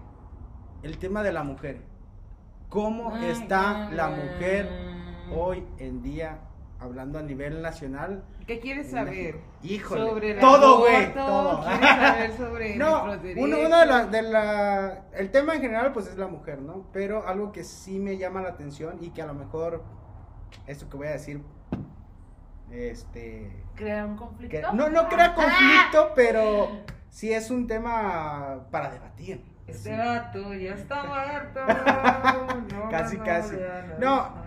[0.82, 1.93] El tema de la mujer.
[2.74, 4.68] ¿Cómo Ay, está la mujer
[5.32, 6.40] hoy en día,
[6.80, 8.24] hablando a nivel nacional?
[8.48, 9.38] ¿Qué quieres saber?
[9.62, 11.62] Híjole, Sobre el todo, güey, todo.
[11.62, 16.08] ¿Quieres saber sobre No, uno, uno de la, de la, el tema en general pues
[16.08, 16.88] es la mujer, ¿no?
[16.92, 19.84] Pero algo que sí me llama la atención y que a lo mejor,
[20.66, 21.44] esto que voy a decir,
[22.72, 24.72] este, Crear un que conflicto.
[24.72, 26.70] no, no crea conflicto, pero
[27.08, 29.53] sí es un tema para debatir.
[29.66, 29.96] Este Sí.
[29.96, 31.60] vato ya está muerto.
[32.74, 33.56] No, Casi, no, casi.
[33.56, 34.44] ya No.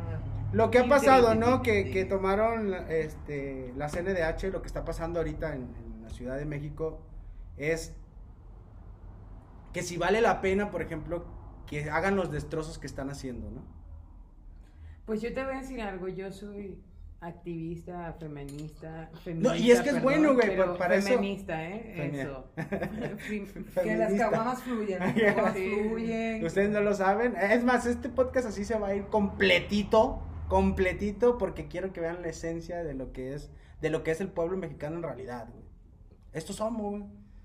[0.54, 1.62] Lo que ha pasado, ¿no?
[1.62, 6.38] Que, que tomaron este, la CNDH, lo que está pasando ahorita en, en la Ciudad
[6.38, 7.02] de México,
[7.58, 7.94] es
[9.74, 11.26] que si vale la pena, por ejemplo,
[11.68, 13.62] que hagan los destrozos que están haciendo, ¿no?
[15.06, 16.82] Pues yo te voy a decir algo, yo soy
[17.20, 21.64] activista, feminista, No, feminista y es que es bueno, güey, pero pa- para eso- feminista,
[21.68, 22.12] ¿eh?
[22.22, 22.46] Eso.
[22.56, 22.76] Que
[23.08, 24.30] las Feminista.
[24.30, 25.00] caguamas fluyen.
[25.00, 26.46] Las caguamas fluyen.
[26.46, 27.36] Ustedes no lo saben.
[27.36, 32.22] Es más, este podcast así se va a ir completito, completito, porque quiero que vean
[32.22, 33.52] la esencia de lo que es,
[33.82, 35.66] de lo que es el pueblo mexicano en realidad, güey.
[36.34, 37.04] Estos somos, güey.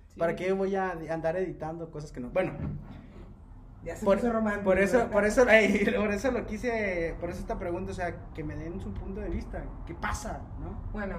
[0.08, 0.18] Sí.
[0.18, 2.28] ¿Para qué voy a andar editando cosas que no?
[2.28, 2.52] Bueno,
[3.84, 4.64] Ya se por, puso romántico.
[4.64, 5.12] por eso, ¿verdad?
[5.12, 5.44] por eso,
[5.96, 9.20] por eso lo quise, por eso esta pregunta, o sea, que me den su punto
[9.20, 9.64] de vista.
[9.86, 10.80] ¿Qué pasa, no?
[10.92, 11.18] Bueno,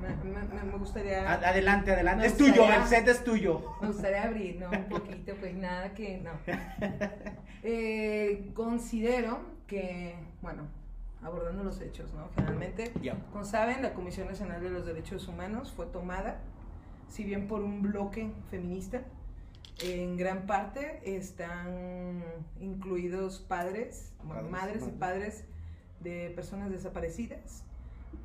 [0.00, 1.32] me, gustaría.
[1.32, 2.22] Adelante, adelante.
[2.22, 3.62] Me Es tuyo, el set es tuyo.
[3.80, 4.70] Me gustaría abrir, ¿no?
[4.70, 6.30] Un poquito, pues nada que no.
[7.64, 10.64] Eh, considero que, bueno,
[11.22, 12.28] abordando los hechos, ¿no?
[12.34, 12.92] Generalmente,
[13.30, 16.40] como saben, la Comisión Nacional de los Derechos Humanos fue tomada,
[17.08, 19.02] si bien por un bloque feminista,
[19.82, 22.22] en gran parte están
[22.60, 25.44] incluidos padres, Padres, madres y padres
[26.00, 27.64] de personas desaparecidas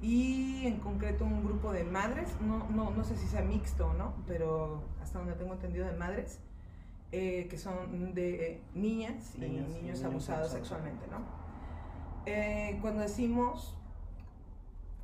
[0.01, 3.93] y en concreto un grupo de madres, no, no, no sé si sea mixto o
[3.93, 6.39] no, pero hasta donde tengo entendido de madres,
[7.11, 10.51] eh, que son de eh, niñas y Niñas y niños niños abusados abusados.
[10.51, 11.19] sexualmente, ¿no?
[12.25, 13.75] Eh, cuando decimos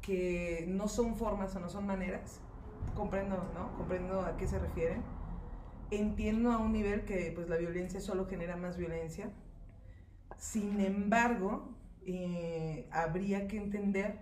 [0.01, 2.39] que no son formas o no son maneras,
[2.93, 3.75] comprendo, ¿no?
[3.77, 5.01] Comprendo a qué se refieren.
[5.97, 9.29] Entiendo a un nivel que pues la violencia solo genera más violencia.
[10.37, 11.69] Sin embargo,
[12.05, 14.19] eh, habría que entender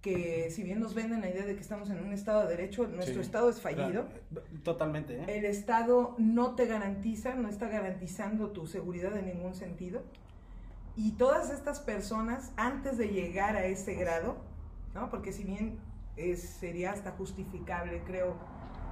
[0.00, 2.88] que si bien nos venden la idea de que estamos en un estado de derecho,
[2.88, 4.08] nuestro Sí, estado es fallido.
[4.08, 5.24] Claro, Totalmente, ¿eh?
[5.38, 10.02] El Estado no te garantiza, no está garantizando tu seguridad en ningún sentido.
[10.96, 14.36] Y todas estas personas, antes de llegar a ese grado,
[14.94, 15.08] ¿no?
[15.08, 15.78] porque si bien
[16.16, 18.34] es- sería hasta justificable, creo,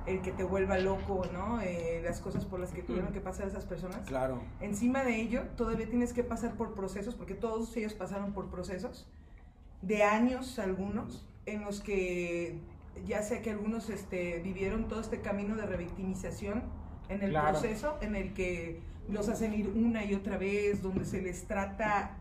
[0.07, 1.61] el que te vuelva loco, ¿no?
[1.61, 4.07] Eh, las cosas por las que tuvieron que pasar esas personas.
[4.07, 4.41] Claro.
[4.61, 9.07] Encima de ello, todavía tienes que pasar por procesos, porque todos ellos pasaron por procesos
[9.83, 12.59] de años algunos, en los que
[13.07, 16.63] ya sea que algunos este, vivieron todo este camino de revictimización
[17.09, 17.51] en el Claro.
[17.59, 22.17] proceso, en el que los hacen ir una y otra vez, donde se les trata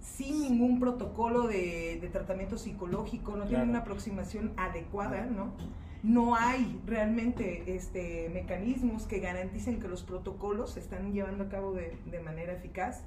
[0.00, 3.70] sin ningún protocolo de, de tratamiento psicológico, no tienen Claro.
[3.70, 5.52] una aproximación adecuada, ¿no?
[6.02, 11.72] No hay realmente este, mecanismos que garanticen que los protocolos se están llevando a cabo
[11.74, 13.04] de, de manera eficaz.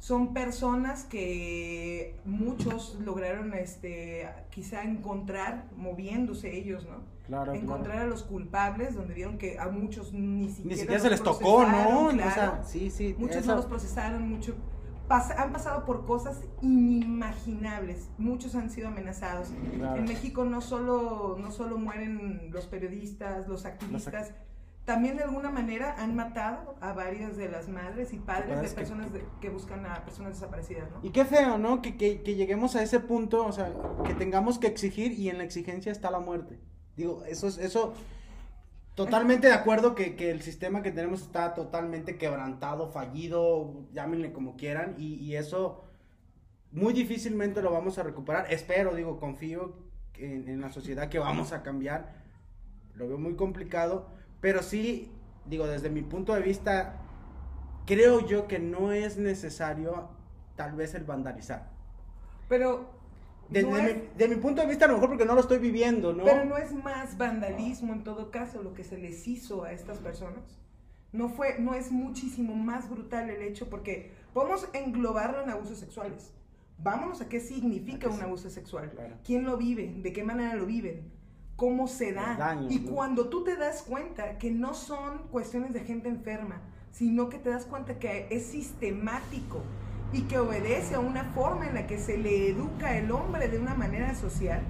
[0.00, 7.04] Son personas que muchos lograron este, quizá encontrar moviéndose ellos, ¿no?
[7.28, 11.10] Claro, encontrar a los culpables, donde vieron que a muchos ni siquiera, Ni siquiera se
[11.10, 11.68] les tocó, ¿no?
[11.68, 12.34] procesaron, O claro.
[12.34, 13.14] sea, sí, sí.
[13.16, 14.56] Muchos eso- no los procesaron, mucho,
[15.08, 19.48] pas- han pasado por cosas inimaginables, muchos han sido amenazados.
[19.76, 19.96] Claro.
[19.98, 24.32] En México no solo, no solo mueren los periodistas, los activistas,
[24.84, 28.74] también de alguna manera han matado a varias de las madres y padres de que-
[28.74, 30.98] personas de- que buscan a personas desaparecidas, ¿no?
[31.02, 31.80] Y qué feo, ¿no?
[31.82, 33.72] Que, que, que lleguemos a ese punto, o sea,
[34.04, 36.58] que tengamos que exigir y en la exigencia está la muerte.
[36.96, 37.94] Digo, eso es, eso,
[38.94, 44.56] totalmente de acuerdo que, que el sistema que tenemos está totalmente quebrantado, fallido, llámenle como
[44.56, 45.84] quieran, y, y eso
[46.70, 48.46] muy difícilmente lo vamos a recuperar.
[48.52, 49.74] Espero, digo, confío
[50.14, 52.22] en, en la sociedad que vamos a cambiar.
[52.94, 54.08] lo veo muy complicado,
[54.40, 55.12] pero sí,
[55.46, 57.00] digo, desde mi punto de vista,
[57.86, 60.10] creo yo que no es necesario
[60.56, 61.70] tal vez el vandalizar.
[62.48, 62.91] Pero
[63.52, 65.40] Desde no mi, es- de mi punto de vista, a lo mejor porque no lo
[65.40, 66.24] estoy viviendo, ¿no?
[66.24, 69.98] Pero no es más vandalismo en todo caso lo que se les hizo a estas
[69.98, 70.42] personas.
[71.12, 76.32] No fue, no es muchísimo más brutal el hecho porque podemos englobarlo en abusos sexuales.
[76.78, 78.22] Vámonos a qué significa ¿A un sí?
[78.22, 78.90] abuso sexual.
[78.90, 79.14] Claro.
[79.24, 79.92] ¿Quién lo vive?
[79.98, 81.12] ¿De qué manera lo viven?
[81.54, 82.34] ¿Cómo se da?
[82.38, 82.90] Daños, y ¿no?
[82.92, 87.50] cuando tú te das cuenta que no son cuestiones de gente enferma, sino que te
[87.50, 89.62] das cuenta que es sistemático
[90.12, 93.58] y que obedece a una forma en la que se le educa al hombre de
[93.58, 94.62] una manera social,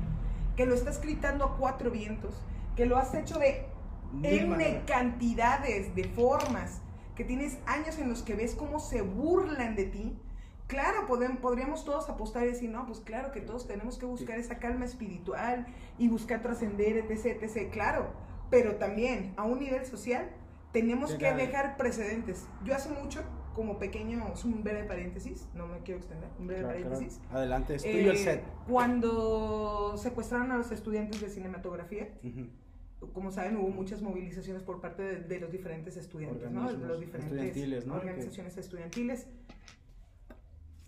[0.57, 2.35] que lo estás gritando a cuatro vientos,
[2.77, 3.67] que lo has hecho de
[4.23, 6.81] N cantidades de formas,
[7.17, 10.17] que tienes años en los que ves cómo se burlan de ti.
[10.69, 14.39] Claro, podem- podríamos todos apostar y decir, no, pues claro que todos tenemos que buscar
[14.39, 15.67] esa calma espiritual
[15.99, 18.07] y buscar trascender, etc, etc, claro,
[18.49, 20.31] pero también a un nivel social
[20.73, 22.47] tenemos que dejar precedentes.
[22.65, 23.23] Yo hace mucho,
[23.55, 26.95] como pequeño, es un breve paréntesis, no me quiero extender, un breve Claro, claro.
[26.95, 27.21] paréntesis.
[27.31, 28.43] Adelante, es tuyo Eh, el set.
[28.69, 33.11] Cuando secuestraron a los estudiantes de cinematografía, Ujú.
[33.13, 36.73] como saben, hubo muchas movilizaciones por parte de, de los diferentes estudiantes, ¿no?
[36.73, 37.95] De los diferentes estudiantiles, ¿no?
[37.95, 39.27] organizaciones estudiantiles.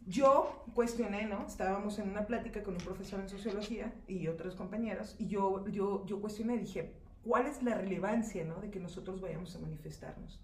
[0.06, 1.46] Yo cuestioné, ¿no?
[1.46, 6.04] Estábamos en una plática con un profesor en sociología y otros compañeros, y yo, yo,
[6.06, 6.92] yo cuestioné, dije,
[7.24, 8.60] ¿cuál es la relevancia, ¿no?
[8.60, 10.40] De que nosotros vayamos a manifestarnos.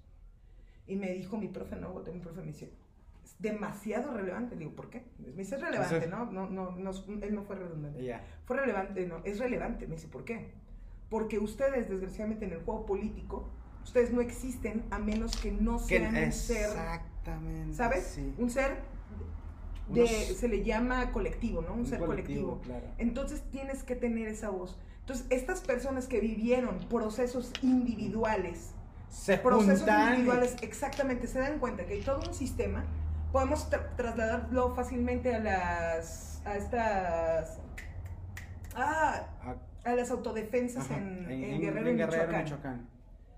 [0.86, 2.72] Y me dijo mi profe, no, mi profe me dice,
[3.24, 4.54] es demasiado relevante.
[4.56, 5.04] Le digo, ¿por qué?
[5.18, 6.30] Me dice, es relevante, Entonces- ¿no?
[6.30, 6.90] No, no, no,
[7.22, 8.02] él no fue redundante.
[8.04, 8.24] Ya.
[8.44, 9.86] Fue relevante, no, es relevante.
[9.86, 10.50] Me dice, ¿por qué?
[11.08, 13.48] Porque ustedes, desgraciadamente, en el juego político,
[13.84, 17.74] ustedes no existen a menos que no Que- sean un ser, Exactamente.
[17.74, 18.04] ¿sabes?
[18.04, 18.34] Sí.
[18.38, 18.78] Un ser
[19.88, 21.72] de, Unos- se le llama colectivo, ¿no?
[21.72, 22.60] Un, Un ser colectivo.
[22.62, 22.86] claro.
[22.98, 24.78] Entonces tienes que tener esa voz.
[25.00, 28.72] Entonces, estas personas que vivieron procesos individuales,
[29.10, 30.08] Se procesos juntan.
[30.12, 32.84] individuales, exactamente, se dan cuenta que hay todo un sistema,
[33.32, 37.58] podemos tra- trasladarlo fácilmente a las, a estas,
[38.76, 39.26] ah,
[39.84, 42.44] a las autodefensas ajá, en, en Guerrero en Guerrero, Michoacán.
[42.44, 42.88] Michoacán.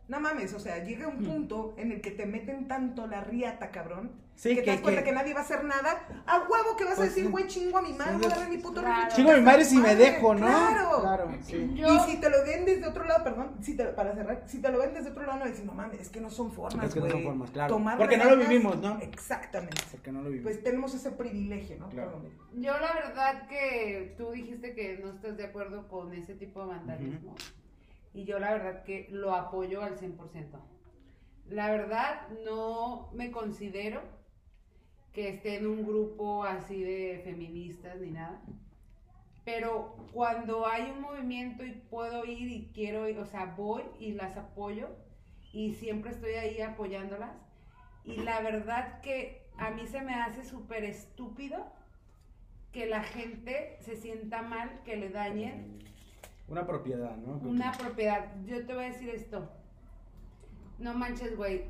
[0.09, 3.71] No mames, o sea, llega un punto en el que te meten tanto la riata,
[3.71, 6.07] cabrón, Sí, que, que, te das cuenta que- que nadie va a hacer nada.
[6.27, 7.31] A huevo que vas Pues a decir, sí.
[7.31, 9.15] güey, chingo a mi madre, voy a mi puto Claro.
[9.15, 10.47] Chingo a mi madre si me dejo, ¿no?
[10.47, 11.01] Claro.
[11.03, 11.71] Claro, sí.
[11.75, 14.61] Yo- Y si te lo ven desde otro lado, perdón, si te, para cerrar, si
[14.61, 16.87] te lo ven desde otro lado, no decir, no mames, es que no son formas,
[16.87, 17.75] Es que no son formas, claro.
[17.75, 18.99] Tomar Porque no lo vivimos, ¿no?
[19.01, 19.83] Exactamente.
[19.93, 20.51] Porque no lo vivimos.
[20.53, 21.88] Pues tenemos ese privilegio, ¿no?
[21.91, 22.12] Claro.
[22.12, 22.33] Perdón.
[22.55, 26.67] Yo la verdad que tú dijiste que no estás de acuerdo con ese tipo de
[26.69, 27.35] vandalismo.
[28.14, 30.61] Y yo la verdad que lo apoyo al 100%.
[31.48, 34.03] La verdad no me considero
[35.12, 38.42] que esté en un grupo así de feministas ni nada.
[39.44, 44.12] Pero cuando hay un movimiento y puedo ir y quiero ir, o sea, voy y
[44.12, 44.88] las apoyo
[45.53, 47.37] y siempre estoy ahí apoyándolas.
[48.05, 51.72] Y la verdad que a mí se me hace súper estúpido
[52.72, 55.79] que la gente se sienta mal, que le dañen
[56.53, 57.38] Una propiedad, ¿no?
[57.49, 58.27] una propiedad.
[58.45, 59.51] Yo te voy a decir esto.
[60.79, 61.65] No manches, güey.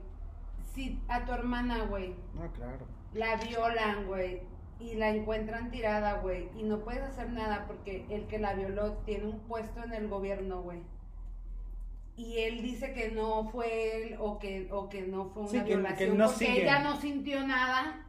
[0.75, 2.87] Si a tu hermana, güey, No, claro.
[3.15, 4.43] la violan, güey,
[4.81, 8.95] y la encuentran tirada, güey, y no puedes hacer nada porque el que la violó
[9.05, 10.83] tiene un puesto en el gobierno, güey.
[12.17, 15.59] Y él dice que no fue él o que, o que no fue una Sí,
[15.59, 18.05] que- que violación no porque ella no sintió nada.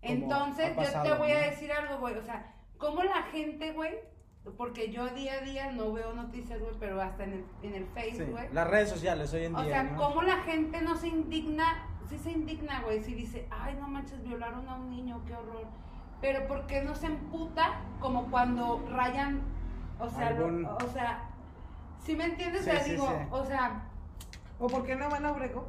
[0.00, 2.16] Como Entonces, yo te voy a decir algo, güey.
[2.16, 3.94] O sea, ¿cómo la gente, güey?
[4.56, 7.84] Porque yo día a día no veo noticias, güey, pero hasta en el, en el
[7.84, 8.52] Sí, Facebook, güey.
[8.52, 9.96] Las redes sociales hoy en O día, sea, ¿no?
[9.98, 11.86] ¿cómo la gente no se indigna?
[12.08, 15.66] Sí se indigna, güey, si dice, ay, no manches, violaron a un niño, qué horror.
[16.20, 19.42] Pero ¿por qué no se emputa como cuando rayan,
[20.00, 21.30] o sea, lo- o sea,
[22.04, 22.64] ¿sí me entiendes?
[22.64, 23.26] Sí, o sea, sí, digo, sí.
[23.30, 23.82] o sea,
[24.58, 25.64] ¿O por qué no van a Obregón?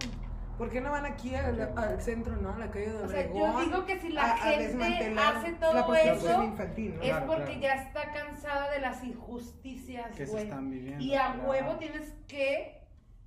[0.57, 2.53] ¿Por qué no van aquí al, al centro, no?
[2.53, 3.53] A la calle de o sea, Obregón.
[3.53, 7.01] yo digo que si la a- gente hace todo eso, infantil, ¿no?
[7.01, 7.61] es Claro, porque claro.
[7.61, 11.03] ya está cansada de las injusticias, Que se están viviendo.
[11.03, 11.49] Y a claro.
[11.49, 12.81] huevo tienes que,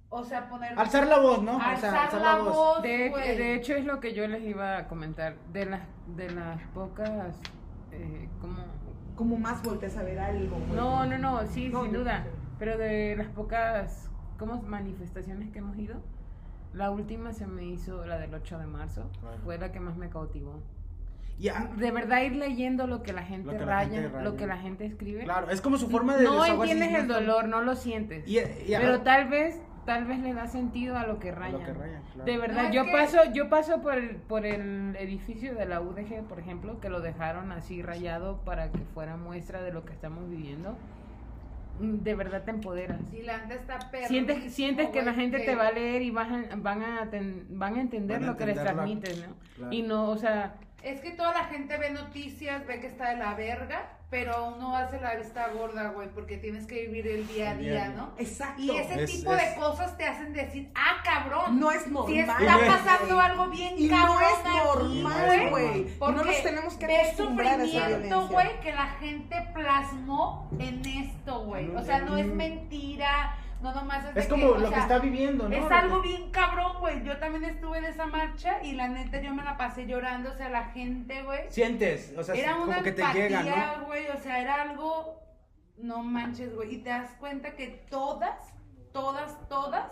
[0.08, 0.78] o sea, poner...
[0.78, 1.60] Alzar la voz, ¿no?
[1.60, 5.34] Alzar la voz, De, de hecho es lo que yo les iba a comentar.
[5.52, 5.80] De las,
[6.16, 7.34] de las pocas,
[7.92, 8.58] eh, como...
[9.16, 10.72] Como más volteas a ver algo, güey.
[10.78, 12.24] No, no, no, sí, No, sin duda.
[12.58, 16.02] Pero de las pocas, como manifestaciones que hemos ido,
[16.72, 19.10] la última se me hizo la del 8 de marzo.
[19.44, 20.60] Fue la que más me cautivó.
[21.38, 24.24] Ya, De verdad ir leyendo lo que la gente, Lo que la raya, gente raya.
[24.24, 25.24] lo que la gente escribe.
[25.24, 28.26] claro, es como su forma de no entiendes el dolor, no lo sientes.
[28.26, 31.60] Y, y- pero tal vez, tal vez le da sentido a lo que rayan.
[31.60, 32.24] lo que rayan, claro.
[32.24, 35.82] De verdad, No, yo que- paso, yo paso por el, por el edificio de la
[35.82, 39.92] UDG, por ejemplo, que lo dejaron así rayado para que fuera muestra de lo que
[39.92, 40.78] estamos viviendo.
[41.80, 42.98] De verdad te empoderas.
[43.10, 44.08] Si la neta está perro.
[44.08, 47.46] Sientes, sientes que la gente te va a leer y van a, van a, ten-
[47.50, 49.34] van a entender Van a lo que les transmites, ¿no?
[49.56, 49.72] Claro.
[49.72, 50.54] Y no, o sea,
[50.86, 54.76] Es que toda la gente ve noticias, ve que está de la verga, pero uno
[54.76, 57.88] hace la vista gorda, güey, porque tienes que vivir el día a día.
[57.88, 58.12] ¿no?
[58.18, 58.62] Exacto.
[58.62, 61.58] Y ese Es- tipo es- de cosas te hacen decir, ah, cabrón.
[61.58, 62.16] no es Si normal.
[62.20, 65.66] está Y no es- pasando algo bien Y no cabrón es aquí, normal, güey.
[65.80, 69.36] Y no Porque nos tenemos que ve acostumbrar a esa sufrimiento, güey, que la gente
[69.54, 71.68] plasmó en esto, güey.
[71.74, 75.48] O sea, no es mentira, no nomás es de Es como lo que está viviendo,
[75.48, 75.54] ¿no?
[75.56, 77.02] Es algo bien cabrón, güey.
[77.04, 80.34] Yo también estuve en esa marcha y la neta yo me la pasé llorando, o
[80.34, 81.40] sea, la gente, güey.
[81.48, 83.86] Sientes, o sea, Era como una que te empatía, llega, ¿no?
[83.86, 85.20] güey, o sea, era algo,
[85.78, 88.36] no manches, güey, y te das cuenta que todas,
[88.92, 89.84] todas, todas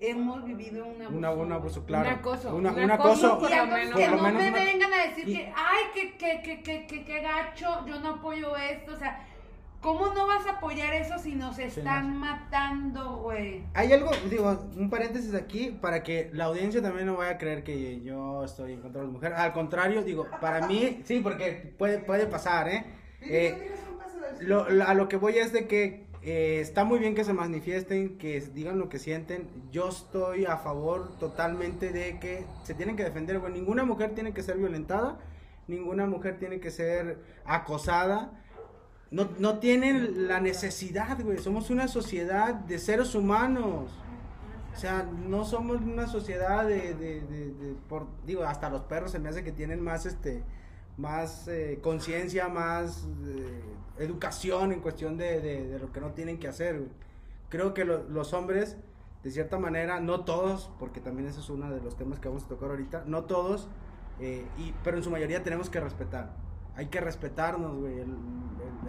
[0.00, 1.16] hemos vivido un abuso.
[1.18, 2.08] Una, un abuso, claro.
[2.08, 3.96] Un acoso, Una- un acoso Y menos.
[3.96, 6.86] que no menos me una- vengan a decir y- que, ay, que, que, que, que,
[6.88, 9.24] que, que gacho, yo no apoyo esto, o sea,
[9.82, 13.64] ¿cómo no vas a apoyar eso si nos están matando, güey?
[13.74, 17.62] Hay algo, digo, un paréntesis aquí para que la audiencia también no vaya a creer
[17.64, 19.38] que yo estoy en contra de las mujeres.
[19.38, 22.84] Al contrario, digo, para mí, sí, porque puede, puede pasar, ¿eh?
[23.20, 23.72] Eh,
[24.40, 27.32] lo- lo- a lo que voy es de que eh, está muy bien que se
[27.32, 29.48] manifiesten, que digan lo que sienten.
[29.72, 33.52] Yo estoy a favor totalmente de que se tienen que defender, güey.
[33.52, 35.18] Ninguna mujer tiene que ser violentada,
[35.66, 38.40] ninguna mujer tiene que ser acosada.
[39.12, 41.38] No, no tienen la necesidad, güey.
[41.38, 43.90] Somos una sociedad de seres humanos.
[44.74, 49.18] O sea, no somos una sociedad de, de, de- por, digo, hasta los perros se
[49.20, 50.42] me hace que tienen más, este,
[50.96, 53.62] más eh, conciencia, más eh,
[53.98, 56.88] educación en cuestión de, lo que no tienen que hacer.
[57.50, 58.78] Creo que lo- los hombres,
[59.22, 62.44] de cierta manera, no todos, porque también ese es uno de los temas que vamos
[62.44, 63.68] a tocar ahorita, no todos,
[64.20, 66.34] eh, y, pero en su mayoría tenemos que respetar.
[66.76, 68.00] Hay que respetarnos, güey.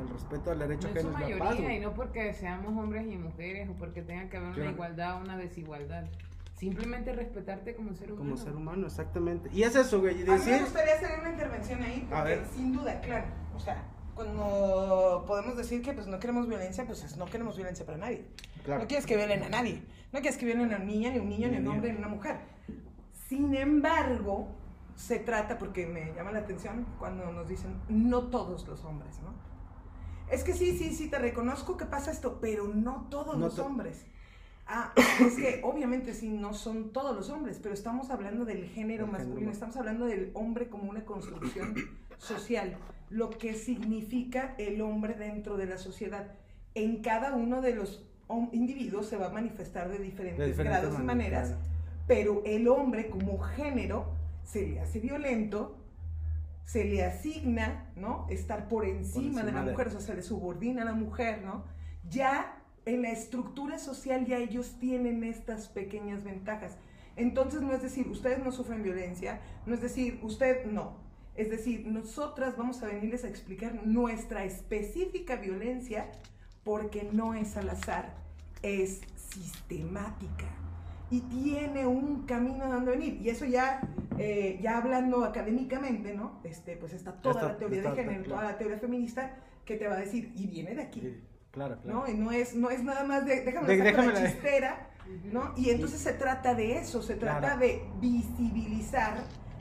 [0.04, 1.78] El- respeto al derecho no su es la paz, mayoría, güey.
[1.78, 4.72] y no porque seamos hombres y mujeres o porque tenga que haber una Claro.
[4.72, 6.06] igualdad o una desigualdad.
[6.56, 8.24] Simplemente respetarte como ser humano.
[8.30, 9.50] Como ser humano, exactamente.
[9.52, 10.20] Y es eso, güey.
[10.20, 12.46] y A mí me decir, gustaría hacer una intervención ahí, A porque ver.
[12.56, 13.84] sin duda, claro, o sea,
[14.16, 18.26] cuando podemos decir que pues no queremos violencia, pues es- no queremos violencia para nadie.
[18.63, 18.82] claro.
[18.84, 19.82] No quieres que violen a nadie.
[20.13, 21.68] No quieres que violen a una niña, ni a un niño, Ni ni a un
[21.68, 22.38] a hombre, ni a una mujer.
[23.28, 24.48] Sin embargo,
[24.96, 29.34] se trata, porque me llama la atención cuando nos dicen, no todos los hombres, ¿no?
[30.32, 33.56] Es que sí, sí, sí, te reconozco que pasa esto, pero no todos No los
[33.56, 34.06] to- hombres.
[34.66, 39.06] Ah, es que obviamente sí, no son todos los hombres, pero estamos hablando del género
[39.08, 39.52] masculino, género.
[39.52, 41.76] estamos hablando del hombre como una construcción
[42.18, 42.78] social,
[43.10, 46.32] lo que significa el hombre dentro de la sociedad.
[46.76, 48.04] En cada uno de los
[48.52, 51.68] individuos se va a manifestar de diferentes, De diferentes grados y maneras, maneras,
[52.08, 54.06] pero el hombre como género
[54.44, 55.76] se le hace violento,
[56.65, 58.26] se le asigna, ¿no?
[58.30, 60.93] Estar por encima, de encima la de- mujer, o sea, se le subordina a la
[60.93, 61.65] mujer, ¿no?
[62.10, 66.78] Ya en la estructura social ya ellos tienen estas pequeñas ventajas.
[67.15, 70.97] Entonces no es decir, ustedes no sufren violencia, no es decir, usted no.
[71.36, 76.12] Es decir, nosotras vamos a venirles a explicar nuestra específica violencia
[76.63, 78.15] porque no es al azar,
[78.62, 80.45] es sistemática
[81.13, 83.19] y tiene un camino donde venir.
[83.21, 83.82] Y eso ya,
[84.17, 86.39] eh, ya hablando académicamente, ¿no?
[86.43, 88.39] Este, pues está toda Está- la teoría está- de género, claro.
[88.39, 91.02] toda la teoría feminista que te va a decir, y viene de aquí.
[91.02, 91.21] Sí,
[91.52, 91.99] claro, claro.
[91.99, 92.12] ¿no?
[92.12, 94.89] Y no es, no es nada más de, déjame De- déjame la chistera,
[95.32, 95.54] ¿no?
[95.56, 97.60] Y entonces se trata de eso, se trata Claro.
[97.60, 99.17] de visibilizar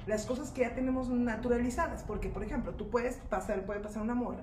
[0.06, 4.14] las cosas que ya tenemos naturalizadas, porque por ejemplo, tú puedes pasar, puede pasar una
[4.14, 4.42] morra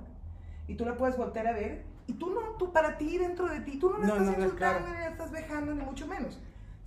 [0.67, 3.61] y tú la puedes voltear a ver y tú no, tú para ti dentro de
[3.61, 4.93] ti, tú no la No, estás no, no, insultando claro.
[4.95, 6.39] ni la estás vejando ni mucho menos.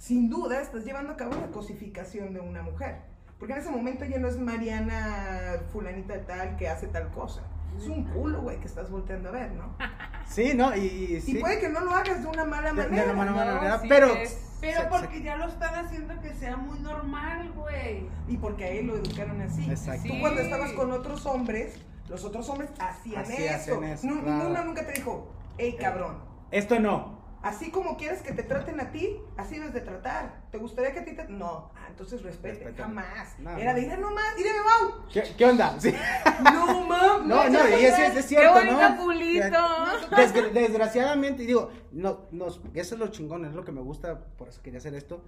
[0.03, 2.97] Sin duda estás llevando a cabo una cosificación de una mujer,
[3.39, 7.43] porque en ese momento ya no es Mariana fulanita de tal que hace tal cosa.
[7.79, 9.77] Es un culo, güey, que estás volteando a ver, ¿no?
[10.29, 10.75] Sí, ¿no?
[10.75, 11.37] Y, y sí.
[11.37, 13.13] Y puede que no lo hagas de una mala De- de manera.
[13.13, 14.07] una mala No, manera, sí pero...
[14.15, 18.09] es- Pero porque ya lo están haciendo que sea muy normal, güey.
[18.29, 19.71] Y porque a él lo educaron así.
[19.71, 20.03] Exacto.
[20.09, 20.21] Tú Sí.
[20.21, 21.77] cuando estabas con otros hombres,
[22.09, 23.55] los otros hombres hacían Así eso.
[23.55, 24.39] hacen eso, Nu- claro.
[24.49, 26.19] Ninguno nunca te dijo, hey cabrón,
[26.51, 27.22] Esto no.
[27.43, 30.43] Así como quieres que te traten a ti, así debes de tratar.
[30.51, 31.25] ¿Te gustaría que a ti te.?
[31.29, 32.73] No, ah, entonces respete.
[32.77, 33.39] Jamás.
[33.39, 33.81] No, Era no.
[33.81, 35.05] de ir nomás, ir wow.
[35.13, 35.75] ¿Qué, qué onda?
[35.79, 35.95] Sí.
[36.43, 37.29] No, mam.
[37.29, 38.79] No, no, y es, es, es cierto, ¡Qué ¿no?
[38.79, 39.57] bonito culito!
[40.11, 44.49] Desgra- desgraciadamente, digo, no, nos, eso es lo chingón, es lo que me gusta, por
[44.49, 45.23] eso quería hacer esto,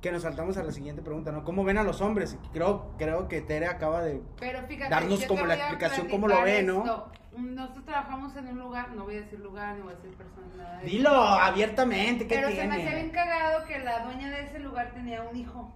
[0.00, 1.44] que nos saltamos a la siguiente pregunta, ¿no?
[1.44, 2.36] ¿Cómo ven a los hombres?
[2.52, 4.22] Creo, creo que Tere acaba de...
[4.38, 7.10] Pero fíjate, Darnos como la explicación, cómo lo ve, ¿no?
[7.36, 10.46] Nosotros trabajamos en un lugar, no voy a decir lugar, ni voy a decir persona,
[10.56, 10.96] nada de eso.
[10.96, 12.94] Dilo abiertamente, ¿qué Pero se me hacía tiene?
[12.96, 15.72] bien cagado que la dueña de ese lugar tenía un hijo.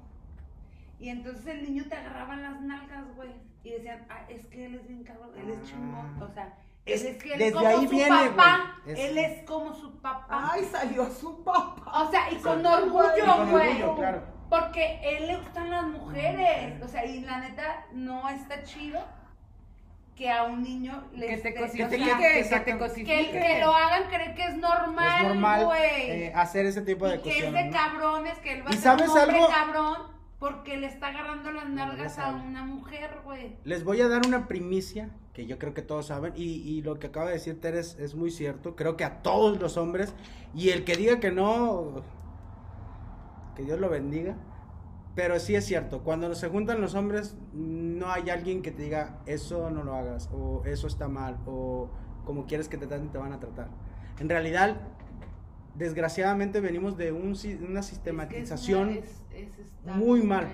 [0.98, 3.30] Y entonces el niño te agarraba las nalgas, güey.
[3.62, 6.16] Y decían, ah, es que él es bien cabrón, él es chingón.
[6.20, 6.24] Ah.
[6.24, 6.54] O sea,
[6.86, 8.80] Es- es que él desde es como ahí su viene, papá.
[8.86, 10.50] Es- Él es como su papá.
[10.52, 12.02] Ay, salió su papá.
[12.02, 13.82] O sea, y con orgullo, güey.
[13.96, 14.22] claro.
[14.50, 16.82] Porque él le gustan las mujeres.
[16.82, 19.00] O sea, y la neta, no está chido
[20.16, 22.78] que a un niño le Que te que- que te exactamente.
[22.88, 23.30] cosifique.
[23.32, 27.16] que, que lo hagan creer que es normal, es normal eh, hacer ese tipo de
[27.16, 27.72] y que es de ¿no?
[27.72, 29.48] cabrones, que él va a ¿Y ser sabes un hombre algo?
[29.48, 29.96] cabrón
[30.38, 33.56] porque le está agarrando las nalgas a una mujer, güey.
[33.64, 36.98] Les voy a dar una primicia que yo creo que todos saben y, y lo
[37.00, 38.76] que acaba de decir Teres es muy cierto.
[38.76, 40.14] Creo que a todos los hombres
[40.54, 42.02] y el que diga que no,
[43.56, 44.36] que Dios lo bendiga.
[45.14, 49.20] Pero sí es cierto, cuando se juntan los hombres no hay alguien que te diga
[49.26, 51.88] eso no lo hagas o eso está mal o
[52.24, 53.68] como quieres que te traten te van a tratar.
[54.18, 54.76] En realidad,
[55.74, 57.34] desgraciadamente venimos de un
[57.68, 60.48] una sistematización Es que es una- es- es estar muy mal.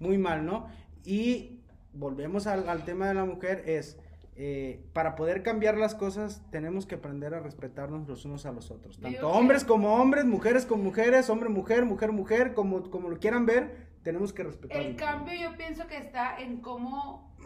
[0.00, 0.66] muy mal, ¿no?
[1.04, 1.60] Y
[1.92, 3.98] volvemos al, al tema de la mujer, es,
[4.40, 8.70] eh, para poder cambiar las cosas, tenemos que aprender a respetarnos los unos a los
[8.70, 9.00] otros.
[9.00, 13.46] Tanto hombres como hombres, mujeres como mujeres, hombre, mujer, mujer, mujer, como, como lo quieran
[13.46, 14.86] ver, tenemos que respetarnos.
[14.86, 17.36] El cambio yo pienso que está en cómo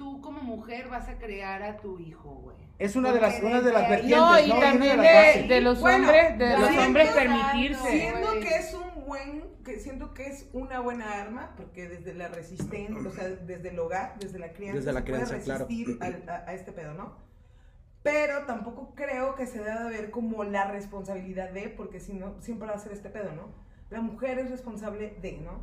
[0.00, 2.56] tú como mujer vas a crear a tu hijo, güey.
[2.78, 4.98] Es una de las, una de las vertientes, No, y también
[5.46, 7.90] de los Bueno, hombres, de los siento- hombres permitirse.
[7.90, 8.40] Siento güey.
[8.40, 13.06] que es un buen, que siento que es una buena arma, porque desde la resistencia,
[13.06, 15.66] o sea, desde el hogar, desde la crianza, Desde la se puede claro.
[15.68, 15.98] resistir
[16.28, 17.12] a, a este pedo, ¿no?
[18.02, 22.40] Pero tampoco creo que se deba de ver como la responsabilidad de, porque si no,
[22.40, 23.48] siempre va a ser este pedo, ¿no?
[23.90, 25.60] La mujer es responsable de, ¿no?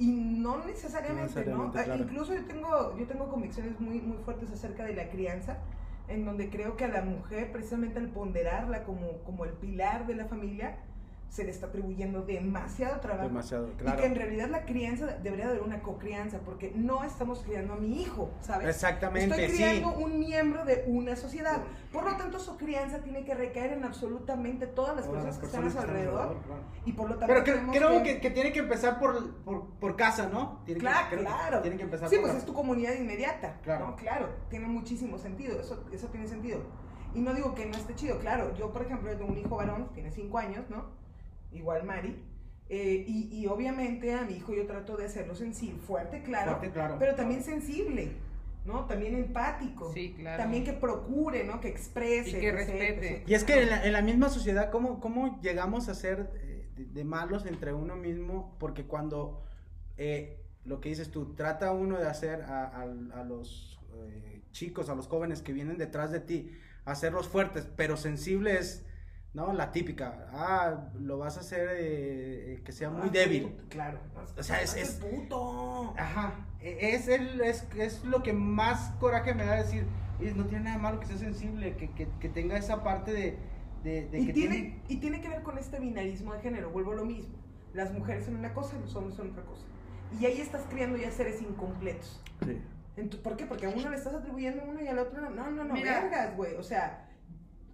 [0.00, 1.70] Y no necesariamente, No.
[1.76, 2.04] Ah, claro.
[2.04, 5.58] Incluso yo tengo, yo tengo convicciones muy, muy fuertes acerca de la crianza,
[6.08, 10.14] en donde creo que a la mujer, precisamente al ponderarla como, como el pilar de
[10.14, 10.78] la familia,
[11.30, 13.28] se le está atribuyendo demasiado trabajo.
[13.28, 14.00] Demasiado, Y claro.
[14.00, 17.76] que en realidad la crianza debería de haber una cocrianza, porque no estamos criando a
[17.76, 18.68] mi hijo, ¿sabes?
[18.68, 19.62] Exactamente, Estoy sí.
[19.62, 21.62] criando un miembro de una sociedad.
[21.92, 25.38] Por lo tanto, su crianza tiene que recaer en absolutamente todas las Todas personas las
[25.38, 26.42] que están a su personas están alrededor.
[26.44, 26.60] claro.
[26.84, 29.94] Y por lo tanto, Pero que- creo que, que tiene que empezar por, por, por
[29.96, 30.60] casa, ¿no?
[30.64, 31.60] Tiene que- Claro, claro.
[31.62, 33.56] Tiene que empezar Sí, por pues la- es tu comunidad inmediata.
[33.62, 33.86] Claro.
[33.90, 33.96] ¿no?
[33.96, 36.60] Claro, tiene muchísimo sentido, eso, eso tiene sentido.
[37.14, 38.52] Y no digo que no esté chido, claro.
[38.56, 40.98] Yo, por ejemplo, tengo un hijo varón, tiene 5 años, ¿no?
[41.52, 42.16] Igual Mari.
[42.68, 46.70] eh, y, y obviamente a mi hijo yo trato de hacerlo sensible, fuerte, claro, Fuerte,
[46.70, 46.96] claro.
[46.98, 48.12] pero también sensible,
[48.64, 48.84] ¿no?
[48.86, 49.92] También empático.
[49.92, 50.42] Sí, claro.
[50.42, 51.60] También que procure, ¿no?
[51.60, 52.38] Que exprese.
[52.38, 53.24] Y que respete.
[53.26, 56.68] Y es que en la, en la misma sociedad, ¿cómo, cómo llegamos a ser eh,
[56.76, 58.56] de, de malos entre uno mismo?
[58.60, 59.42] Porque cuando,
[59.96, 62.82] eh, lo que dices tú, trata uno de hacer a, a-
[63.20, 66.52] a los eh, chicos, a los jóvenes que vienen detrás de ti,
[66.84, 68.84] hacerlos fuertes, pero sensibles,
[69.32, 69.52] ¿no?
[69.52, 73.44] La típica, ah, lo vas a hacer eh, eh, que sea muy Ah, débil.
[73.44, 73.98] puto, Claro.
[74.38, 75.94] O sea, es- es- puto.
[75.96, 79.86] Ajá, e- es, el, es, es lo que más coraje me da decir,
[80.18, 83.12] "Oye, no tiene nada de malo que sea sensible, que, que, que tenga esa parte
[83.12, 83.38] de,
[83.84, 84.82] de, de y, que tiene, tiene...
[84.88, 87.34] y tiene que ver con este binarismo de género, vuelvo a lo mismo.
[87.72, 89.62] Las mujeres son una cosa y los hombres son otra cosa.
[90.20, 92.20] Y ahí estás criando ya seres incompletos.
[92.44, 92.60] Sí.
[93.22, 93.46] ¿Por qué?
[93.46, 95.30] Porque a uno le estás atribuyendo uno y al otro no.
[95.30, 96.00] No, no, no, Mira.
[96.00, 96.56] vergas, güey.
[96.56, 97.08] O sea,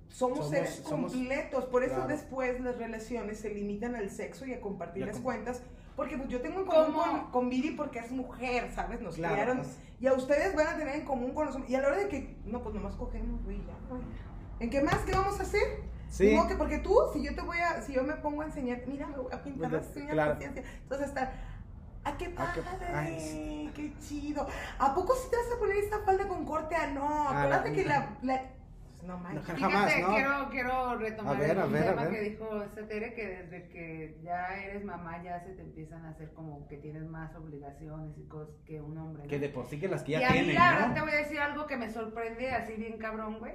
[0.09, 1.65] somos, Somos- seres somos- completos.
[1.67, 2.09] Por eso claro.
[2.09, 5.63] después las relaciones se limitan al sexo y a compartir Y a las com- cuentas.
[5.97, 9.01] Porque pues, yo tengo en común con, con Viri porque es mujer, ¿sabes?
[9.01, 9.57] Nos Claro, criaron.
[9.59, 9.79] pues.
[9.99, 11.71] Y a ustedes van a tener en común con los hombres.
[11.73, 14.03] Y a la hora de que, no, pues nomás cogemos, güey, ya, güey.
[14.61, 14.99] ¿En qué más?
[15.07, 15.63] ¿Qué vamos a hacer?
[16.11, 16.27] Sí.
[16.29, 18.83] Digo que porque tú, si yo te voy a, si yo me pongo a enseñar,
[18.87, 20.39] mira, me voy a pintar las uñas, claro.
[20.41, 21.33] Entonces está,
[22.05, 22.87] ¡ah, qué Ah, qué- padre!
[22.95, 24.47] ay, ¡Qué chido!
[24.79, 26.75] ¿A poco si te vas a poner esta falda con corte?
[26.77, 28.43] Ah, no, Ah, acuérdate que la, la...
[29.07, 29.45] No manches.
[29.45, 30.15] Jamás, Fíjate, ¿no?
[30.15, 32.11] quiero, quiero retomar A ver, el a ver, a tema ver.
[32.13, 36.11] que dijo esta Tere, que desde que ya eres mamá ya se te empiezan a
[36.11, 39.23] hacer como que tienes más obligaciones y cosas que un hombre.
[39.23, 39.29] ¿no?
[39.29, 40.95] Que de por sí que las que y ya a mí tienen, la verdad ¿no?
[40.95, 43.55] te voy a decir algo que me sorprende así bien cabrón, güey,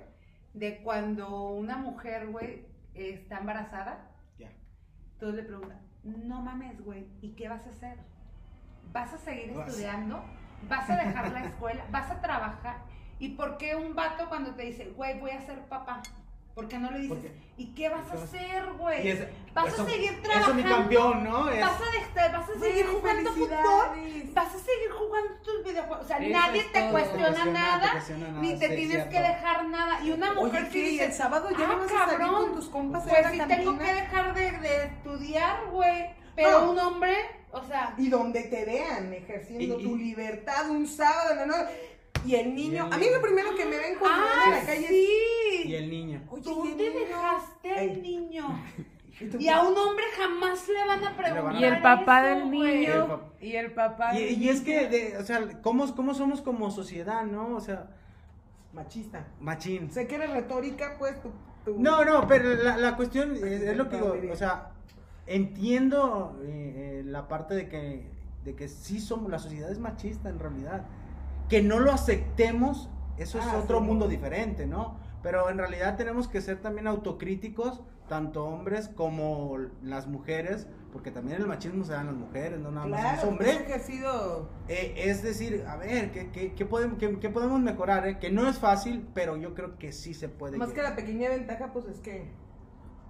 [0.53, 4.51] de cuando una mujer, güey, está embarazada, Ya.
[5.13, 7.97] entonces le preguntan, no mames, güey, ¿y qué vas a hacer?
[8.91, 10.23] ¿Vas a seguir Vas- estudiando?
[10.69, 11.83] ¿Vas a dejar la escuela?
[11.91, 12.77] ¿Vas a trabajar?
[13.21, 16.01] ¿Y por qué un vato cuando te dice, güey, voy a ser papá?
[16.55, 19.17] ¿Por qué no le dices, Porque- ¿y qué vas a hacer, güey?
[19.53, 20.53] ¿Vas eso- a seguir Eso trabajando?
[20.55, 21.49] mi campeón, ¿no?
[21.49, 24.33] Es, ¿Vas a, vas a seguir Güey, jugando fútbol?
[24.33, 26.03] ¿Vas a seguir jugando tus videojuegos?
[26.03, 28.75] O sea, Eso nadie te cuestiona te cuestiona, nada, te cuestiona nada, ni te sí,
[28.75, 29.09] tienes cierto.
[29.11, 30.03] que dejar nada.
[30.03, 30.79] Y una mujer Oye, que ¿qué?
[30.79, 33.09] ¿Y dice, el sábado ya "Ah, no vas a salir cabrón, con tus compas a
[33.09, 33.85] Pues la sí tengo cantina?
[33.85, 36.09] que dejar de, de estudiar, güey.
[36.35, 36.71] Pero No.
[36.71, 37.15] un hombre,
[37.51, 41.45] o sea, Y donde te vean ejerciendo Y- y- tu libertad un sábado en la
[41.45, 41.87] noche.
[42.25, 44.53] Y el niño, Y el a mí lo primero que me ven cuando ven en
[44.53, 45.69] ¡ah, la calle es, sí!
[45.69, 46.21] Y el niño.
[46.29, 47.07] oye, ¿Dónde ¿y el niño?
[47.07, 48.45] dejaste al niño?
[49.19, 52.47] Y tú, a un hombre jamás le van a preguntar Y el papá eso, del
[52.55, 52.81] güey.
[52.81, 53.21] Y el niño.
[53.39, 56.71] Y el papá Y, del y es que, de- o sea, ¿cómo, ¿cómo somos como
[56.71, 57.55] sociedad, no?
[57.55, 57.87] O sea,
[58.73, 59.27] machista.
[59.39, 59.91] Machín.
[59.91, 61.29] Sé que eres retórica, pues tu...
[61.65, 64.71] tu- No, no, pero la, la cuestión es, es lo que digo, o sea,
[65.27, 68.07] entiendo eh, eh, la parte de que,
[68.43, 70.85] de que sí somos, la sociedad es machista en realidad.
[71.51, 74.11] Que no lo aceptemos, eso es Ah, otro sí, mundo no.
[74.11, 74.97] diferente, ¿no?
[75.21, 81.39] Pero en realidad tenemos que ser también autocríticos, tanto hombres como las mujeres, porque también
[81.39, 83.49] el machismo se da en las mujeres, no nada más en los Claro, hombres.
[83.55, 84.49] es ejercido...
[84.67, 88.07] Eh, es decir, a ver, ¿qué, qué, qué podemos, qué, qué podemos mejorar?
[88.07, 88.17] eh?
[88.19, 90.57] Que no es fácil, pero yo creo que sí se puede.
[90.57, 92.31] Más que la pequeña ventaja, pues es que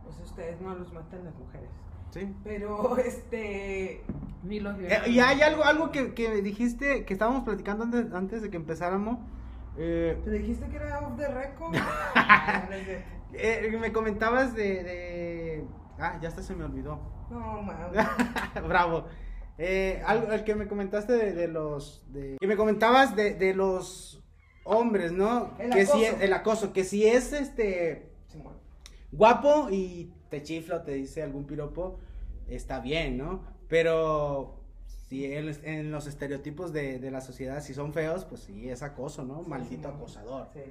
[0.04, 1.70] pues ustedes no los matan las mujeres.
[2.12, 2.34] Sí.
[2.44, 4.04] Pero, este...
[4.44, 8.42] Ni los Eh, y hay algo, algo que, que dijiste, que estábamos platicando antes, antes
[8.42, 9.20] de que empezáramos.
[9.78, 11.76] eh, ¿Te dijiste que era off the record?
[13.34, 15.66] eh, me comentabas de, de-
[16.00, 17.00] Ah, ya hasta se me olvidó.
[17.30, 18.06] no, mames.
[18.68, 19.06] Bravo.
[19.60, 22.04] Eh, algo, el que me comentaste de, de los...
[22.12, 24.24] De, que me comentabas de, de los
[24.64, 25.52] hombres, ¿no?
[25.60, 26.18] El que si acoso.
[26.18, 28.10] es, el acoso, que si es este...
[29.12, 32.00] Guapo y te chifla o te dice algún piropo,
[32.48, 33.44] está bien, ¿no?
[33.68, 34.58] Pero
[34.88, 38.82] si en, en los estereotipos de, de la sociedad, si son feos, pues sí, es
[38.82, 39.44] acoso, ¿no?
[39.44, 39.96] Sí, Maldito Simón.
[39.98, 40.48] acosador.
[40.54, 40.62] Sí.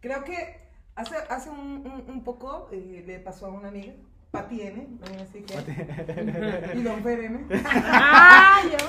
[0.00, 0.58] Creo que
[0.96, 3.94] hace, hace un, un, un poco eh, le pasó a una amiga,
[4.32, 5.54] Pati N, también así que...
[6.78, 7.46] y Don Fer N.
[7.64, 8.60] ¡Ah!
[8.64, 8.88] Yo.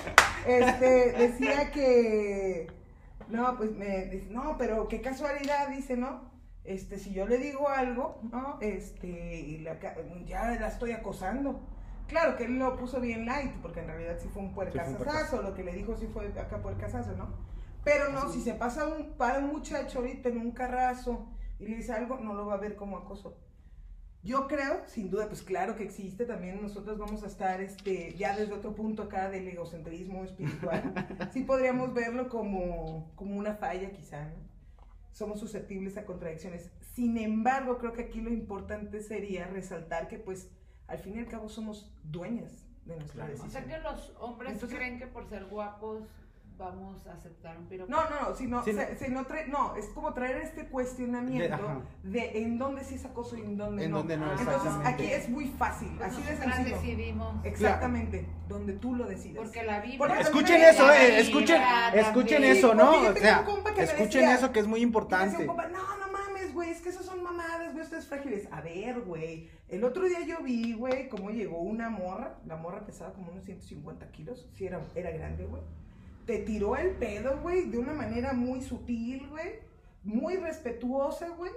[0.51, 2.67] este, decía que,
[3.29, 6.35] no, pues me dice, no, pero qué casualidad, dice, ¿no?
[6.67, 8.57] Este, si yo le digo algo, ¿no?
[8.59, 9.79] Este, y la
[10.25, 11.61] ya la estoy acosando.
[12.07, 15.53] Claro que él lo puso bien light, porque en realidad sí fue un puercasazo, lo
[15.53, 17.29] que le dijo sí fue acá puercasazo, ¿no?
[17.85, 21.77] Pero no, si se pasa un, para un muchacho ahorita en un carrazo y le
[21.77, 23.37] dice algo, no lo va a ver como acoso.
[24.23, 28.35] Yo creo, sin duda, pues claro que existe, también nosotros vamos a estar este, ya
[28.35, 30.93] desde otro punto acá del egocentrismo espiritual.
[31.31, 34.56] Sí podríamos verlo como, como una falla quizá, ¿no?
[35.17, 36.69] Somos susceptibles a contradicciones.
[36.93, 40.51] Sin embargo, creo que aquí lo importante sería resaltar que pues
[40.85, 43.29] al fin y al cabo somos dueñas de nuestra Claro.
[43.33, 43.51] O decisión.
[43.51, 46.03] sea que los hombres Entonces- creen que por ser guapos
[46.57, 47.91] vamos a aceptar un piropo.
[47.91, 48.81] No, no, no, sino, Sí, no.
[48.81, 53.05] se- se no, trae- no, es como traer este cuestionamiento de, en dónde sí es
[53.05, 53.97] acoso y en dónde En no.
[53.99, 56.75] dónde no, Entonces aquí es muy fácil, Pues así de sencillo.
[56.75, 57.45] decidimos.
[57.45, 59.37] Exactamente, donde tú lo decides.
[59.37, 59.97] Porque la Biblia.
[59.99, 61.61] Porque Escuchen eso, eh, Biblia escuchen,
[61.93, 62.91] escuchen eso, ¿no?
[63.09, 65.45] O sea, un compa que me escuchen decía- eso que es muy importante.
[65.45, 68.47] compa, no, no mames, güey, es que esas son mamadas, güey, ustedes frágiles.
[68.51, 72.85] A ver, güey, el otro día yo vi, güey, cómo llegó una morra, la morra
[72.85, 75.61] pesaba como unos 150 kilos, sí, era, era grande, güey.
[76.27, 79.55] Te tiró el pedo, güey, de una manera muy sutil, güey,
[80.03, 81.51] muy respetuosa, güey.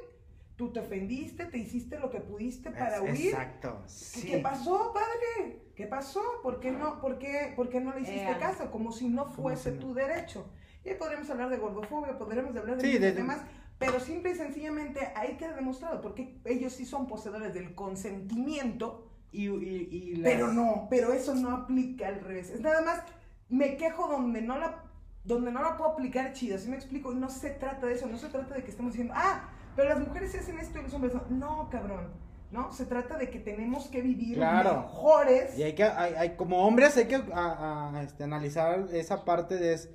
[0.56, 3.28] Tú te ofendiste, te hiciste lo que pudiste para Es- huir.
[3.34, 3.80] Exacto.
[3.82, 4.26] ¿Qué- Sí.
[4.28, 5.58] ¿Qué pasó, padre?
[5.74, 6.22] ¿Qué pasó?
[6.42, 8.70] ¿Por qué no, por qué, por qué no le hiciste Eh, caso?
[8.70, 9.80] Como si no fuese si no?
[9.82, 10.46] tu derecho.
[10.84, 13.40] Y ahí podremos hablar de gordofobia, podremos hablar de Sí, muchos de- temas,
[13.78, 19.46] pero simple y sencillamente ahí queda demostrado, porque ellos sí son poseedores del consentimiento, Y,
[19.48, 22.50] y, y las- pero no, pero eso no aplica al revés.
[22.50, 23.02] Es nada más,
[23.50, 24.82] me quejo donde no la,
[25.24, 27.12] donde no la puedo aplicar chido, ¿sí me explico?
[27.12, 30.00] No se trata de eso, no se trata de que estemos diciendo, ah, pero las
[30.00, 31.22] mujeres hacen esto y los hombres no.
[31.30, 32.08] No, cabrón,
[32.50, 32.72] ¿no?
[32.72, 34.82] Se trata de que tenemos que vivir Claro.
[34.82, 35.58] mejores.
[35.58, 39.56] Y hay que, hay, hay- como hombres hay que a- a, este, analizar esa parte
[39.56, 39.90] de es,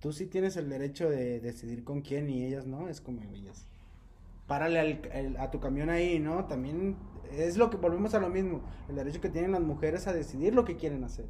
[0.00, 3.66] tú sí tienes el derecho de decidir con quién y ellas no, es como ellas.
[4.46, 6.46] Párale al- el- a tu camión ahí, ¿no?
[6.46, 6.96] También
[7.30, 10.54] es lo que volvemos a lo mismo, el derecho que tienen las mujeres a decidir
[10.54, 11.26] lo que quieren hacer.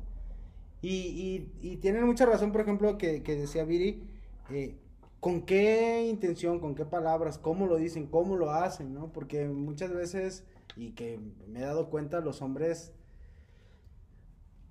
[0.83, 4.03] Y, y, y tienen mucha razón, por ejemplo, que, que decía Viri,
[4.51, 4.77] eh,
[5.21, 9.13] con qué intención, con qué palabras, cómo lo dicen, cómo lo hacen, ¿no?
[9.13, 10.45] Porque muchas veces,
[10.77, 12.93] y que me he dado cuenta, los hombres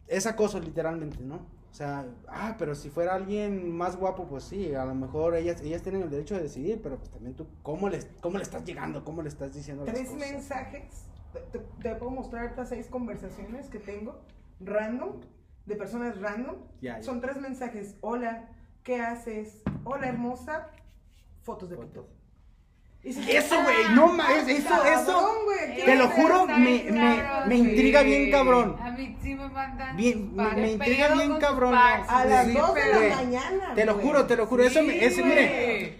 [0.08, 1.36] es acoso literalmente, ¿no?
[1.72, 5.62] O sea, ah, pero si fuera alguien más guapo, pues sí, a lo mejor ellas,
[5.62, 8.66] ellas tienen el derecho de decidir, pero pues también tú, ¿cómo le, cómo le estás
[8.66, 9.06] llegando?
[9.06, 10.32] ¿Cómo le estás diciendo las Tres cosas?
[10.32, 10.84] mensajes,
[11.52, 14.20] te- te puedo mostrar estas seis conversaciones que tengo,
[14.60, 15.12] random,
[15.70, 16.56] de personas random.
[16.82, 17.04] Ya, ya.
[17.04, 18.50] Son tres mensajes, hola,
[18.84, 19.62] ¿qué haces?
[19.86, 20.68] Hola, hermosa,
[21.44, 21.90] fotos de Fotos.
[22.06, 22.08] pito.
[23.02, 25.30] Y si- Eso, güey, no mames, eso, eso,
[25.86, 27.62] te lo ¿qué juro, me, me, me sí.
[27.62, 28.76] intriga bien cabrón.
[28.82, 29.96] A mí sí me mandan.
[29.96, 31.74] Bien, me- intriga bien cabrón.
[31.76, 33.10] A las Sí, dos de güey.
[33.10, 33.74] la mañana.
[33.76, 35.34] Te lo juro, te lo juro, eso me, Sí, ese, güey.
[35.34, 35.96] mire,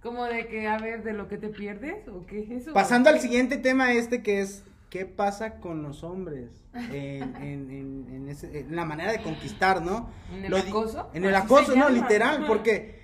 [0.00, 2.72] Como de que, a ver, de lo que te pierdes, ¿o qué es eso?
[2.74, 4.62] pasando al siguiente tema este que es,
[4.94, 6.52] ¿qué pasa con los hombres?
[6.72, 10.08] En, en, en, en ese- en la manera de conquistar, ¿no?
[10.32, 11.10] ¿En el Lo acoso?
[11.14, 13.00] En el Así acoso, no, literal, porque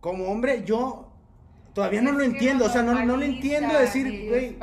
[0.00, 1.12] como hombre yo
[1.72, 4.58] todavía no lo entiendo, o sea, no, no lo entiendo decir, güey,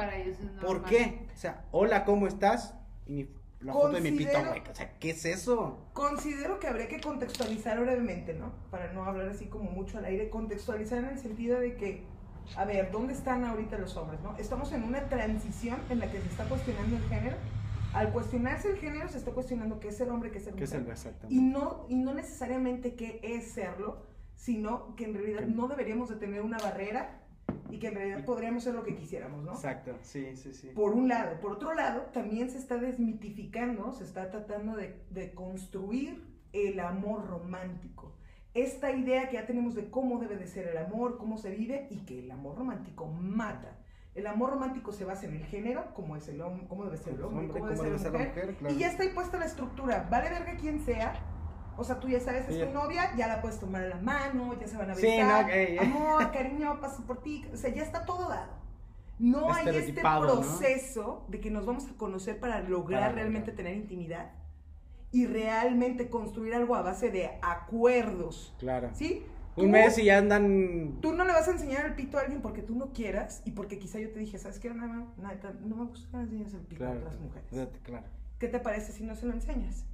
[0.62, 1.26] ¿por qué?
[1.34, 2.74] O sea, hola, ¿cómo estás?
[3.06, 3.30] Y mi-
[3.62, 5.88] la foto de mi pito, güey, o sea, ¿qué es eso?
[5.94, 8.52] Considero que habría que contextualizar brevemente, ¿no?
[8.72, 12.04] Para no hablar así como mucho al aire, contextualizar en el sentido de que
[12.56, 14.22] a ver, ¿dónde están ahorita los hombres?
[14.22, 14.36] ¿no?
[14.38, 17.36] Estamos en una transición en la que se está cuestionando el género.
[17.94, 20.66] Al cuestionarse el género, se está cuestionando qué es ser hombre, qué es ser ¿Qué
[20.66, 20.98] es mujer.
[21.24, 21.32] el?
[21.32, 26.16] Y no, y no necesariamente qué es serlo, sino que en realidad no deberíamos de
[26.18, 27.22] tener una barrera
[27.70, 29.54] y que en realidad podríamos ser lo que quisiéramos, ¿no?
[29.54, 30.70] Exacto, sí, sí, sí.
[30.76, 31.40] Por un lado.
[31.40, 36.24] Por otro lado, también se está desmitificando, se está tratando de, de construir
[36.54, 38.14] el amor romántico.
[38.58, 41.88] Esta idea que ya tenemos de cómo debe de ser el amor, cómo se vive
[41.92, 43.78] y que el amor romántico mata.
[44.16, 47.14] El amor romántico se basa en el género, cómo es el hombre, cómo debe ser
[47.14, 48.28] el hombre, cómo debe ser la mujer.
[48.36, 48.56] mujer?
[48.56, 48.74] Claro.
[48.74, 50.08] Y ya está ahí puesta la estructura.
[50.10, 51.14] Vale verga quien sea.
[51.78, 52.64] O sea, tú ya sabes, es Sí.
[52.66, 55.46] tu novia, ya la puedes tomar en la mano, ya se van a Sí, besar.
[55.46, 55.78] no, ey, ey.
[55.78, 57.46] Amor, cariño, paso por ti.
[57.54, 58.54] O sea, ya está todo dado.
[59.20, 60.42] No hay este Estereotipado, ¿no?
[60.42, 64.32] proceso de que nos vamos a conocer para lograr Para realmente tener intimidad
[65.18, 68.54] y realmente construir algo a base de acuerdos.
[68.60, 68.92] Claro.
[68.94, 69.26] ¿Sí?
[69.56, 70.98] Un mes y ya andan.
[71.02, 73.52] Tú no le vas a enseñar el pito a alguien porque tú no quieras y
[73.52, 74.70] porque quizá yo te dije, ¿sabes qué?
[74.72, 75.30] No, no, no,
[75.66, 77.50] no me gusta enseñes el pito a Claro, otras mujeres.
[77.50, 78.06] fíjate, claro.
[78.38, 79.86] ¿Qué te parece si no se lo enseñas?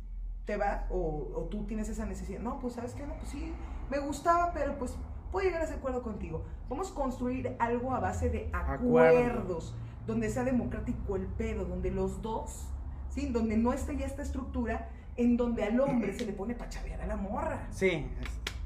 [0.43, 0.86] ¿Te va?
[0.89, 2.41] O, o tú tienes esa necesidad.
[2.41, 3.53] No, pues sabes qué, no, pues sí,
[3.89, 4.97] me gustaba, pero pues
[5.32, 6.43] puedo llegar a ese acuerdo contigo.
[6.67, 9.07] Vamos a construir algo a base de Acuerdo.
[9.07, 9.74] acuerdos,
[10.05, 12.67] donde sea democrático el pedo, donde los dos,
[13.07, 13.30] ¿sí?
[13.30, 17.01] Donde no esté ya esta estructura en donde al hombre se le pone para chavear
[17.01, 17.68] a la morra.
[17.72, 18.05] Sí,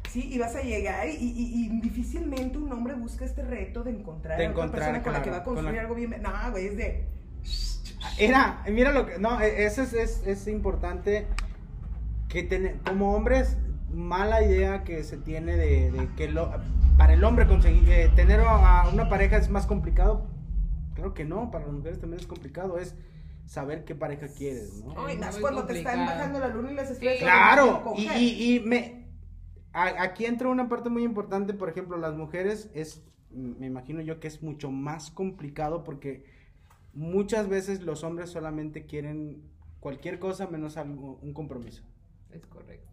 [0.10, 3.92] Sí, y vas a llegar y, y- y difícilmente un hombre busca este reto de
[3.92, 6.16] encontrar De a encontrar, persona con la que claro, va a construir la- algo bien.
[6.22, 7.06] No, güey, es de.
[8.18, 9.20] Era, mira lo que.
[9.20, 11.28] No, e- eso es, es, es importante.
[12.30, 13.58] Que tener, como hombres,
[13.92, 16.52] mala idea que se tiene de, de que lo,
[16.98, 20.26] para el hombre conseguir eh, tener a a una pareja es más complicado.
[20.96, 22.78] Creo que no, para las mujeres también es complicado.
[22.80, 22.96] Es
[23.48, 24.94] saber qué pareja quieres, ¿no?
[25.08, 27.20] Ay, más cuando te están bajando la luna y las estrellas.
[27.20, 27.26] Sí.
[27.26, 29.08] Claro, y, y, y me
[29.74, 34.20] a- aquí entra una parte muy importante, por ejemplo, las mujeres es, me imagino yo
[34.20, 36.26] que es mucho más complicado porque
[36.94, 39.44] muchas veces los hombres solamente quieren
[39.80, 41.84] cualquier cosa menos algo, un compromiso.
[42.32, 42.90] Es correcto.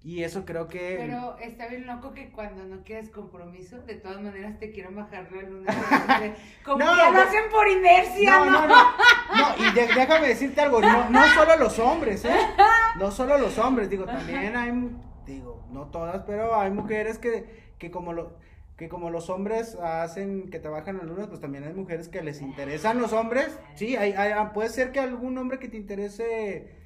[0.00, 0.96] Y eso creo que...
[0.98, 5.28] Pero está bien loco que cuando no quieres compromiso, de todas maneras te quiero bajar
[5.32, 5.72] la luna.
[6.64, 8.50] Como No, ya lo hacen por inercia, No, ¿no?
[8.52, 8.74] no, no.
[8.76, 12.36] No, y de- déjame decirte algo, no, no solo los hombres, ¿eh?
[12.96, 14.72] No solo los hombres, digo, también hay,
[15.26, 18.36] digo, no todas, pero hay mujeres que, que como lo,
[18.76, 22.40] que como los hombres hacen que trabajan las lunas, pues también hay mujeres que les
[22.40, 23.58] interesan los hombres.
[23.74, 26.77] Sí, hay, hay- puede ser que algún hombre que te interese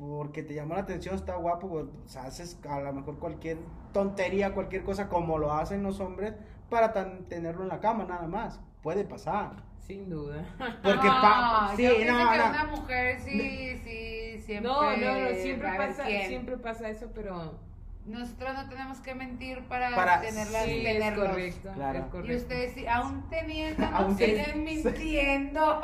[0.00, 3.58] porque te llamó la atención, está guapo, pues, o sea, haces a lo mejor cualquier
[3.92, 6.34] tontería, cualquier cosa como lo hacen los hombres
[6.70, 8.58] para tan- tenerlo en la cama nada más.
[8.82, 9.50] Puede pasar.
[9.86, 10.42] Sin duda.
[10.82, 12.48] Porque pa- No, sí, yo no, que no.
[12.48, 14.70] una mujer sí, sí, siempre.
[14.70, 17.58] No, no, no, siempre pasa, siempre pasa eso, pero
[18.06, 21.28] Nosotros no tenemos que mentir para, Para- tenerlas, sí, es tenerlos.
[21.28, 22.06] correcto, Claro.
[22.24, 25.80] es Y ustedes, sí, aún teniendo, Aún siguen ten- mintiendo.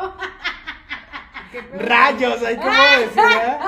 [1.79, 3.59] Rayos, ahí cómo decir, ¿eh?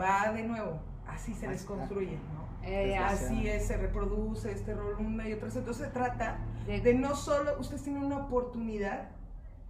[0.00, 0.80] Va de nuevo.
[1.06, 2.46] Así se les Así- construye, ¿no?
[2.68, 5.56] Eh, Así es, se reproduce este rol una y otra vez.
[5.56, 9.10] Entonces se trata de- de no solo, ustedes tienen una oportunidad,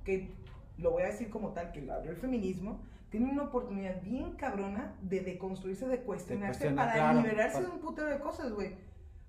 [0.05, 0.35] que
[0.79, 2.81] lo voy a decir como tal, que lo abrió el feminismo,
[3.11, 7.73] tienen una oportunidad bien cabrona de deconstruirse, de cuestionarse cuestionar, para claro, liberarse para- de
[7.73, 8.75] un putero de cosas, güey.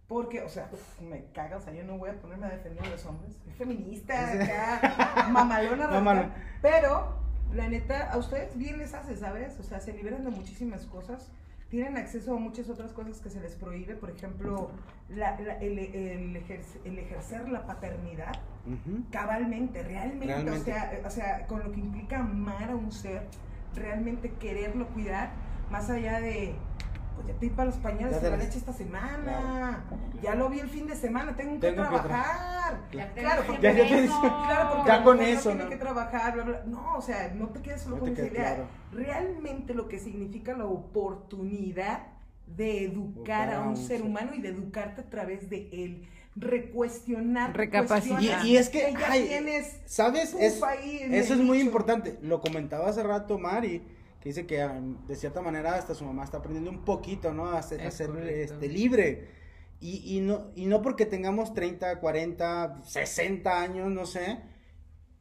[0.08, 2.86] Porque, o sea, uf, me caga, o sea, yo no voy a ponerme a defender
[2.86, 3.38] a los hombres.
[3.44, 5.28] Soy feminista, acá.
[5.30, 6.34] Mamalona.
[6.62, 7.18] Pero,
[7.54, 9.60] la neta, a ustedes bien les hace, ¿sabes?
[9.60, 11.32] O sea, se liberan de muchísimas cosas.
[11.70, 13.96] Tienen acceso a muchas otras cosas que se les prohíbe.
[13.96, 14.72] Por ejemplo,
[15.10, 18.32] la- la- el, el ejerce- el ejercer la paternidad
[19.12, 20.72] cabalmente, realmente, O, Realmente.
[20.72, 23.24] sea, eh, o sea, con lo que implica amar a un ser,
[23.76, 25.32] realmente quererlo cuidar,
[25.70, 26.56] más allá de,
[27.18, 29.84] pues ya te para los pañales te la leche esta semana,
[30.24, 32.80] ya lo vi el fin de semana, tengo que Tengo que tra- trabajar.
[32.94, 34.22] Ya te Claro, porque- Ya- ya te eso.
[34.22, 35.70] Claro, porque Ya con mujer no eso, tiene ¿no?
[35.70, 36.64] que trabajar, bla, bla.
[36.68, 38.32] No, o sea, no te quedes solo No con esa idea.
[38.56, 38.64] claro.
[38.94, 42.08] Realmente lo que significa la oportunidad
[42.46, 46.08] de educar a un ser humano y de educarte a través de él.
[46.36, 47.56] Recuestionar.
[47.56, 48.46] Recapacitar.
[48.46, 50.34] Y, y es que, ya ay, tienes ¿sabes?
[50.40, 50.62] Es,
[51.12, 52.18] eso es muy importante.
[52.22, 53.82] Lo comentaba hace rato Mari,
[54.28, 57.50] que dice que um, de cierta manera hasta su mamá está aprendiendo un poquito, ¿no?
[57.50, 59.30] A ser, a este, libre.
[59.80, 64.40] Y, y, no, y no porque tengamos 30, 40, 60 años, no sé,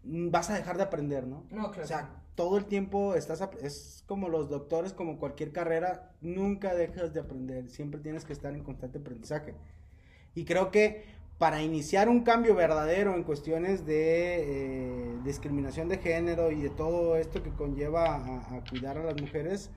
[0.02, 1.46] vas a dejar de aprender, ¿no?
[1.50, 1.84] No, claro.
[1.84, 7.12] O sea, todo el tiempo estás, es como los doctores, como cualquier carrera, nunca dejas
[7.12, 9.54] de aprender, siempre tienes que estar en constante aprendizaje.
[10.34, 11.04] Y creo que
[11.38, 17.16] para iniciar un cambio verdadero en cuestiones de eh, discriminación de género y de todo
[17.16, 19.70] esto que conlleva a, a cuidar a las mujeres,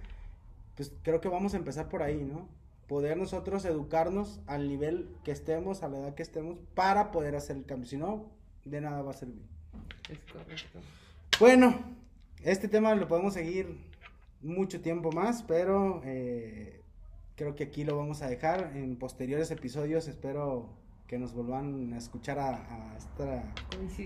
[0.75, 2.47] pues creo que vamos a empezar por ahí, ¿no?
[2.89, 7.55] poder nosotros educarnos al nivel que estemos, a la edad que estemos, para poder hacer
[7.55, 7.87] el cambio.
[7.87, 8.25] Si no,
[8.65, 9.43] de nada va a servir.
[10.09, 10.79] Es correcto.
[11.39, 11.79] Bueno,
[12.41, 13.77] este tema lo podemos seguir
[14.41, 16.81] mucho tiempo más, pero eh,
[17.35, 18.71] creo que aquí lo vamos a dejar.
[18.75, 20.69] En posteriores episodios espero
[21.09, 23.43] que nos vuelvan a escuchar a, a esta-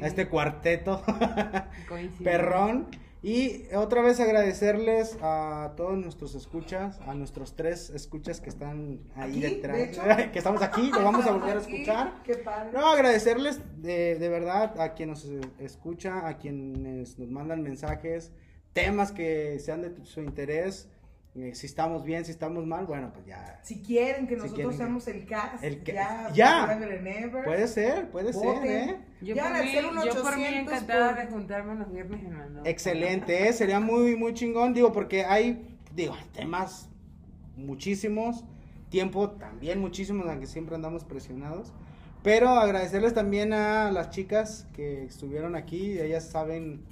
[0.02, 1.04] a este cuarteto
[2.24, 2.88] perrón.
[3.22, 9.32] Y otra vez agradecerles a todos nuestros escuchas, a nuestros tres escuchas que están ahí
[9.32, 9.78] Aquí, detrás,
[10.18, 12.22] de que estamos aquí, lo vamos a volver a escuchar.
[12.26, 12.72] Qué padre.
[12.74, 15.26] No, agradecerles de, de verdad a quien nos
[15.60, 18.34] escucha, a quienes nos mandan mensajes,
[18.74, 20.90] temas que sean de su interés,
[21.36, 23.60] eh, si estamos bien, si estamos mal, bueno, pues ya.
[23.64, 26.80] Si quieren que Si nosotros quieren que- seamos el cast, El que- ya, ya.
[27.44, 28.90] Puede ser, puede ser, Voten.
[28.90, 28.98] ¿eh?
[29.22, 31.92] Yo, Ya por mí, ser un yo por mí 800 encantada por- de juntarme los
[31.92, 32.70] viernes en la noche.
[32.70, 33.54] Excelente, ¿eh?
[33.54, 36.90] sería muy, muy chingón, digo, porque hay, digo, temas
[37.56, 38.44] muchísimos,
[38.90, 41.74] tiempo también muchísimos, aunque siempre andamos presionados.
[42.22, 46.84] Pero agradecerles también a las chicas que estuvieron aquí, ellas saben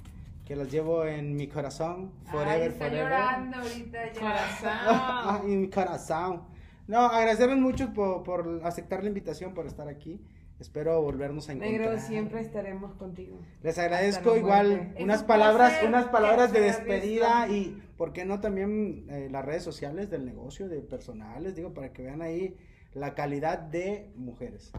[0.52, 3.04] que las llevo en mi corazón, forever, Ay, está forever.
[3.04, 4.20] llorando ahorita ya.
[4.20, 5.46] Corazón.
[5.50, 6.42] en mi corazón.
[6.86, 10.20] No, agradecerles mucho por, por aceptar la invitación, por estar aquí.
[10.60, 11.80] Espero volvernos a encontrar.
[11.80, 13.38] Negro, siempre estaremos contigo.
[13.62, 19.28] Les agradezco igual unas palabras, unas palabras de despedida y, ¿por qué no también eh,
[19.30, 21.56] las redes sociales del negocio, de personales?
[21.56, 22.58] Digo, para que vean ahí
[22.92, 24.70] la calidad de mujeres.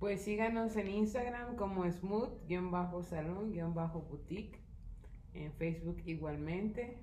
[0.00, 4.58] Pues síganos en Instagram como smooth-salón-boutique.
[5.44, 6.96] En Facebook igualmente.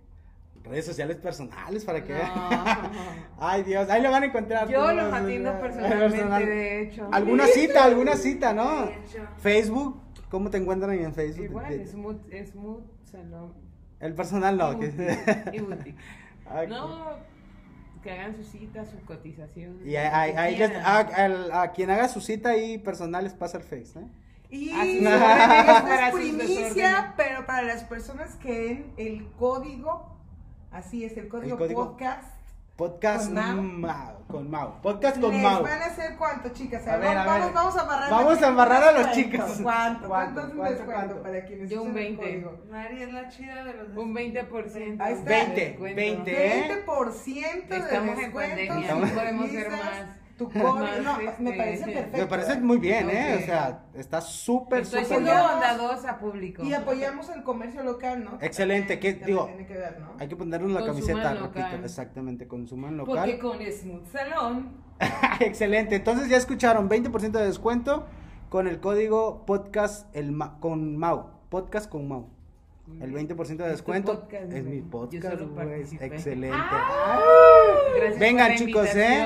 [0.64, 2.20] Redes sociales personales para que No.
[2.20, 2.92] vean.
[3.40, 4.68] Ay, Dios, ahí lo van a encontrar.
[4.68, 6.46] Yo los atiendo personalmente, personal.
[6.46, 7.10] de hecho.
[7.12, 8.88] Alguna cita, alguna cita, ¿no?
[8.88, 9.28] De hecho.
[9.38, 11.46] Facebook, ¿cómo te encuentran en Facebook?
[11.46, 12.22] Igual, smooth,
[12.52, 13.54] smooth salón.
[14.00, 14.74] El personal no.
[14.74, 15.96] y que- boutique,
[16.68, 17.16] No,
[18.04, 19.78] que hagan su cita, su cotización.
[19.84, 20.82] Y quieran.
[20.84, 24.08] a, al- a quien haga su cita ahí personal les pasa el face, ¿eh?
[24.50, 25.02] Y es.
[25.02, 30.18] esto Para es sus primicia, pero para las personas que den el código,
[30.72, 32.36] así es, el código, código podcast,
[32.76, 33.62] Podcast ¿Con Mau?
[33.64, 34.82] Mau, con Mau.
[34.82, 35.64] Podcast con les Mau.
[35.64, 36.86] van a hacer cuánto, chicas.
[36.86, 37.54] A ver, a vamos, ver.
[37.54, 38.12] vamos a amarrar.
[38.12, 39.60] Vamos a amarrar a los chicos.
[39.64, 40.08] ¿Cuánto?
[40.10, 40.10] ¿Cuánto?
[40.10, 40.74] ¿Cuánto es un ¿Cuánto?
[40.76, 41.24] descuento ¿Cuánto?
[41.24, 42.22] para quienes Yo un usen el 20.
[42.44, 42.64] código?
[42.70, 44.98] Mari es la chida de los Un 20%.
[45.00, 45.30] Ahí está.
[45.30, 45.96] 20, Descuento.
[45.96, 46.32] 20.
[46.60, 46.86] ¿eh?
[46.86, 50.25] 20% de Estamos en pandemia, no podemos ser más.
[50.38, 52.18] Tu Más, no, me este, parece perfecto.
[52.18, 53.40] Me parece muy bien, ¿eh?
[53.42, 55.44] O sea, está súper, Estoy súper siendo bien.
[55.52, 56.64] bondadosa público.
[56.64, 58.38] Y apoyamos el comercio local, ¿no?
[58.42, 59.46] Excelente, ¿qué- También digo?
[59.46, 60.12] Tiene que ver, ¿no?
[60.20, 61.64] Hay que ponernos la Consuman camiseta, local.
[61.64, 63.40] repito, exactamente, consuman Porque local.
[63.40, 64.70] con Smooth Salón
[65.40, 68.06] Excelente, entonces ya escucharon, 20% de descuento
[68.50, 72.30] con el código podcast el Ma- con Mau, podcast con Mau.
[73.02, 75.82] El 20% de Es descuento podcast, es mi Yo podcast, güey.
[76.00, 76.58] Excelente.
[77.96, 79.26] Gracias Vengan, por la chicos, ¿eh?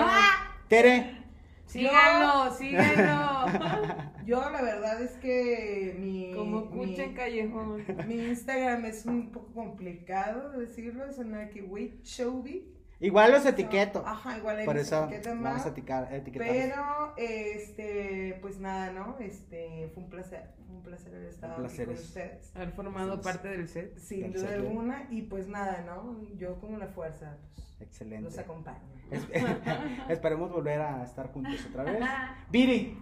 [0.70, 1.18] Tere,
[1.66, 3.46] Síganlo, síganlo.
[4.26, 7.84] Yo la verdad es que mi, Como mi, cucha en callejón.
[8.08, 12.72] mi Instagram es un poco complicado decirlo, es el que wait showby.
[13.00, 14.04] igual los etiqueto.
[14.06, 15.66] Ajá, igual ahí Por eso etiquetan vamos más.
[15.66, 16.14] a etiquetar.
[16.14, 16.48] etiquetar.
[16.48, 18.09] Pero, este,
[18.42, 19.18] pues nada, ¿no?
[19.20, 22.56] Este, fue un placer, fue un placer haber estado Un aquí placer con es- ustedes.
[22.56, 23.98] Haber formado parte del set.
[23.98, 24.68] Sin duda Excelente.
[24.68, 26.18] alguna, y pues nada, ¿no?
[26.38, 28.24] Yo como la fuerza, pues, Excelente.
[28.24, 28.80] los acompaño.
[29.12, 29.28] Es-
[30.10, 32.00] Esperemos volver a estar juntos otra vez.
[32.52, 32.98] Viri,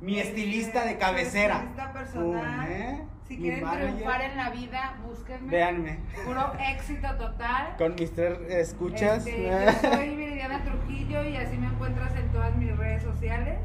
[0.00, 1.56] mi estilista de cabecera.
[1.56, 2.68] Estilista personal.
[2.70, 3.02] ¿eh?
[3.28, 3.86] Si Mi quieren manager.
[3.94, 5.48] triunfar en la vida, búsquenme.
[5.50, 5.98] Véanme.
[6.24, 7.74] Puro éxito total.
[7.78, 9.24] Con mis tres escuchas.
[9.26, 13.58] Este, yo soy Viridiana Trujillo y así me encuentras en todas mis redes sociales.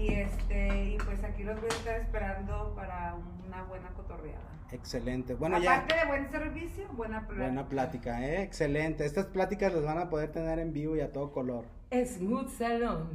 [0.00, 4.40] Y este, y pues aquí los voy a estar esperando para una buena cotorreada.
[4.72, 5.34] Excelente.
[5.34, 6.04] Bueno, Aparte ya.
[6.04, 7.44] de buen servicio, buena plática.
[7.44, 8.42] Buena plática, ¿eh?
[8.42, 9.04] Excelente.
[9.04, 11.64] Estas pláticas las van a poder tener en vivo y a todo color.
[11.92, 13.08] Smooth Salón.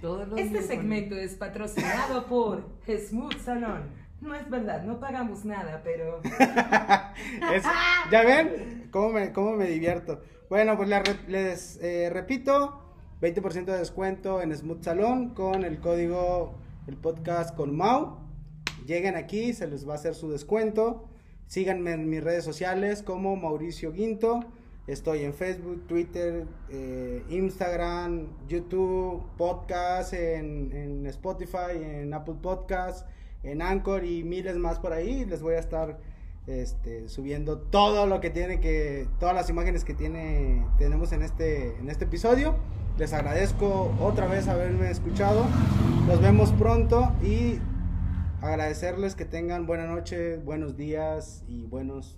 [0.00, 3.90] Todos los Este segmento es patrocinado por Smooth Salón.
[4.20, 6.20] No es verdad, no pagamos nada, pero
[7.52, 7.64] Es-
[8.10, 8.88] ¿Ya ven?
[8.90, 10.22] ¿Cómo me, cómo me divierto?
[10.48, 10.88] Bueno, pues
[11.28, 12.85] les, eh, repito,
[13.20, 16.54] 20% de descuento en Smooth Salón con el código,
[16.86, 18.18] el podcast con Mau.
[18.86, 21.08] Lleguen aquí, se les va a hacer su descuento.
[21.46, 24.40] Síganme en mis redes sociales como Mauricio Guinto.
[24.86, 33.08] Estoy en Facebook, Twitter, eh, Instagram, YouTube, podcast, en, en Spotify, en Apple Podcast,
[33.42, 35.24] en Anchor y miles más por ahí.
[35.24, 35.98] Les voy a estar
[36.46, 41.76] este, subiendo todo lo que tiene que, todas las imágenes que tiene, tenemos en este,
[41.78, 42.56] en este episodio.
[42.98, 45.44] Les agradezco otra vez haberme escuchado.
[46.06, 47.58] Nos vemos pronto y
[48.40, 52.16] agradecerles que tengan buena noche, buenos días y buenos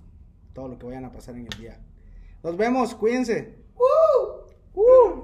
[0.53, 1.81] todo lo que vayan a pasar en el día.
[2.45, 3.57] Nos vemos, cuídense.
[3.75, 4.81] ¡Uh!
[4.81, 5.15] ¡Uh!